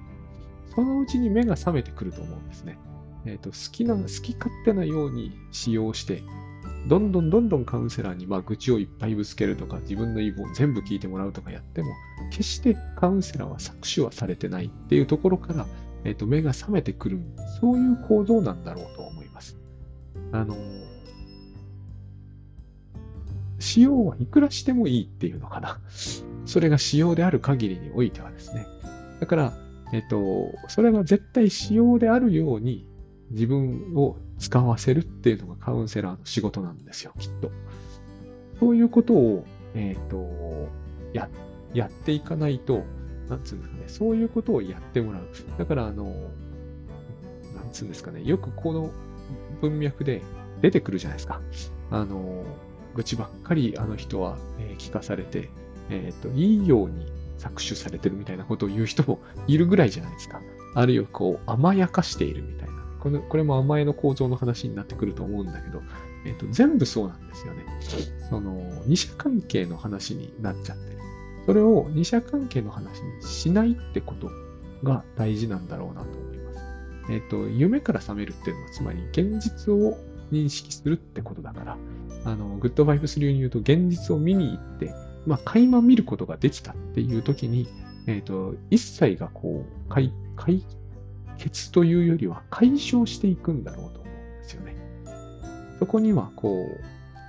[0.75, 2.79] そのうちに目が覚めてくると思うんですね。
[3.25, 6.23] えっ、ー、と、好きな、好き勝手なように使用して、
[6.89, 11.89] どんどんどんどんカウンセラーにまあ愚痴をいっぱいぶつけるとか、自分の言い分を全部聞いてもらうとかやっても、
[12.31, 15.67] 決してカウンセラーは搾取はされてないっていうところから、
[16.05, 17.21] えっ、ー、と、目が覚めてくる、
[17.61, 19.57] そういう構造なんだろうと思います。
[20.33, 20.57] あの、
[23.59, 25.81] 使用はいくらしてもいいっていうのかな。
[26.45, 28.67] それが使用である限りにおいてはですね。
[29.21, 29.53] だから、
[29.93, 32.87] えっ、と、それが絶対使用であるように
[33.31, 37.51] 自分を使わせるっていうのがカウンセラーの仕事なんですよ、きっと。
[38.61, 39.45] そういうことを、
[39.75, 40.69] えっ、と、
[41.13, 41.29] や、
[41.73, 42.85] やっていかないと、
[43.29, 45.25] なんつうんですかね、そういうことをやってもらう。
[45.59, 46.05] だから、あの、
[47.55, 48.91] なんつうんですかね、よくこの
[49.61, 50.23] 文脈で
[50.61, 51.41] 出てくるじゃないですか。
[51.91, 52.45] あの、
[52.97, 55.51] 愚痴ばっかりあの人は、え、聞かされて、
[55.91, 57.07] えっ、ー、と、いいように
[57.39, 60.41] 搾取されてるみたいなことを言う人もいるぐらいじゃないですか。
[60.75, 62.75] あるいはこう、甘やかしているみたいな。
[63.01, 65.83] このこれも甘えの構造の話になってくると思うんだけど、
[66.25, 67.65] えっ、ー、と、全部そうなんですよね。
[68.31, 70.99] その、二者関係の話になっちゃってる。
[71.45, 74.31] それを二者関係の話にしないってこと
[74.83, 76.59] が大事なんだろうなと思います。
[77.11, 79.97] えっ、ー、と、夢から覚めるっていうのは、つまり現実を
[80.33, 81.79] 認識するってことだから、
[82.25, 84.95] あの、グッドバイブス流に言うと、現実を見に行って、
[85.27, 87.69] まあ、垣間見ることができたっていう時に、
[88.07, 90.65] えっ、ー、と、一切がこう、解、解
[91.39, 94.77] 決というよりは解消していくんだろうと思うんですよね。
[95.79, 96.67] そこには、こ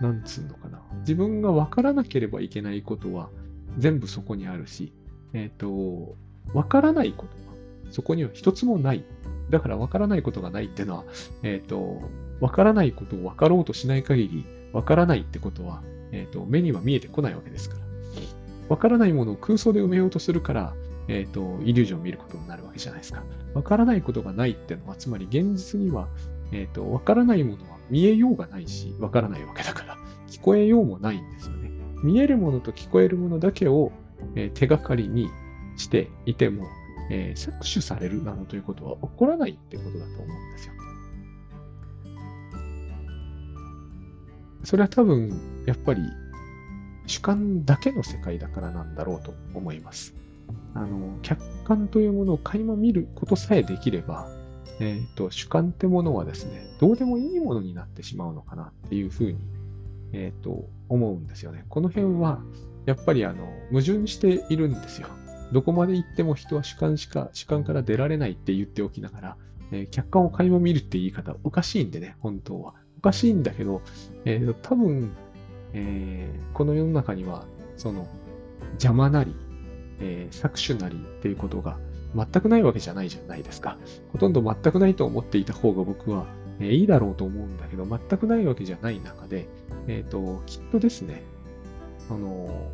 [0.01, 0.81] う、なんつうのかな。
[0.99, 3.29] 自分が分からなければいけないことは、
[3.77, 4.93] 全部そこにあるし、
[5.33, 6.15] えっ、ー、と、
[6.53, 7.47] わからないことは
[7.91, 9.03] そこには一つもない。
[9.49, 11.03] だから分からないことがないっていうのは、
[11.43, 12.01] えっ、ー、と、
[12.39, 15.81] 分からないことを分かろうとしない限り、分からないってことは、
[16.11, 17.81] えっ、ー、と、目には見えてこないわけですから。
[18.69, 20.73] 分からないものを空想で埋めようとするから、
[21.07, 23.23] えっ、ー、と、イリュージョンを見ることになるわけじゃないですか。
[23.53, 26.07] 分からないことがないっていうのは、つまり現実には、
[26.51, 31.71] えっ、と、分からないものは見えようがないし、分からないわけだから、聞こえようもないんですよね。
[32.03, 33.91] 見えるものと聞こえるものだけを、
[34.35, 35.29] え手がかりに
[35.77, 36.65] していても、
[37.09, 40.73] えー、搾取されるなどということは起こらないってことだと思うんですよ。
[44.67, 46.01] それは多分、やっぱり
[47.05, 50.13] 主観だけの世界だからなんだろうと思います。
[50.73, 54.27] あの、客観というものを垣間見ることさえできれば、
[54.81, 59.37] え、ー、と、主観ってものはですね、どうでもいいものになってしまうのかなっていうふうに、
[60.11, 61.63] えっ、ー、と、思うんですよね。
[61.69, 62.41] この辺は、
[62.85, 65.07] やっぱりあの、矛盾しているんですよ。
[65.53, 69.37] どこまで行っても人は主観しか、主観から出られないって言っておきながら、
[69.71, 72.73] えー、客観を垣間見るって言い方、おかしいんでね、本当は。
[72.97, 73.81] おかしいんだけど、
[74.25, 75.15] えー、多分、
[75.73, 77.45] えー、この世の中には、
[77.75, 78.07] その、
[78.73, 79.35] 邪魔なり、
[79.99, 81.77] えー、搾取なりっていうことが
[82.15, 83.77] 全くないわけじゃないじゃないですか。
[84.11, 86.25] ほとんど全くないと思っていた方が僕は、
[86.59, 89.47] えー、いいだろうと思うんだけど、全くないわけじゃない中で、
[89.87, 91.23] えっ、ー、と、きっとですね、
[92.09, 92.71] あの、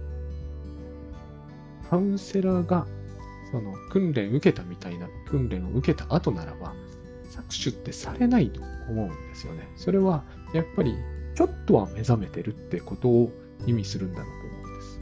[1.90, 2.88] カウンセラーが、
[3.52, 6.74] その訓練受けたみたいな訓練を受けた後ならば、
[7.34, 9.68] 搾取ってされないと思うんですよね。
[9.76, 10.24] それは、
[10.54, 10.96] やっぱり、
[11.36, 13.32] ちょっとは目覚めてるってことを
[13.66, 15.00] 意味するんだろうと思うんです。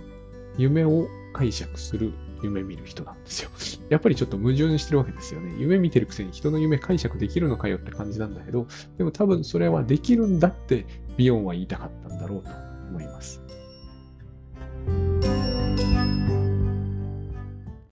[0.57, 2.13] 夢を解釈する
[2.43, 3.49] 夢見る人なんですよ。
[3.89, 5.53] やっぱりちょっと矛盾してるわけですよね。
[5.59, 8.67] 夢見てるくせに人の夢解釈できるのかよって感じなんだけど、
[8.97, 10.86] でも多分それはできるんだって
[11.17, 12.49] ビヨンは言いたかったんだろうと
[12.89, 13.41] 思います。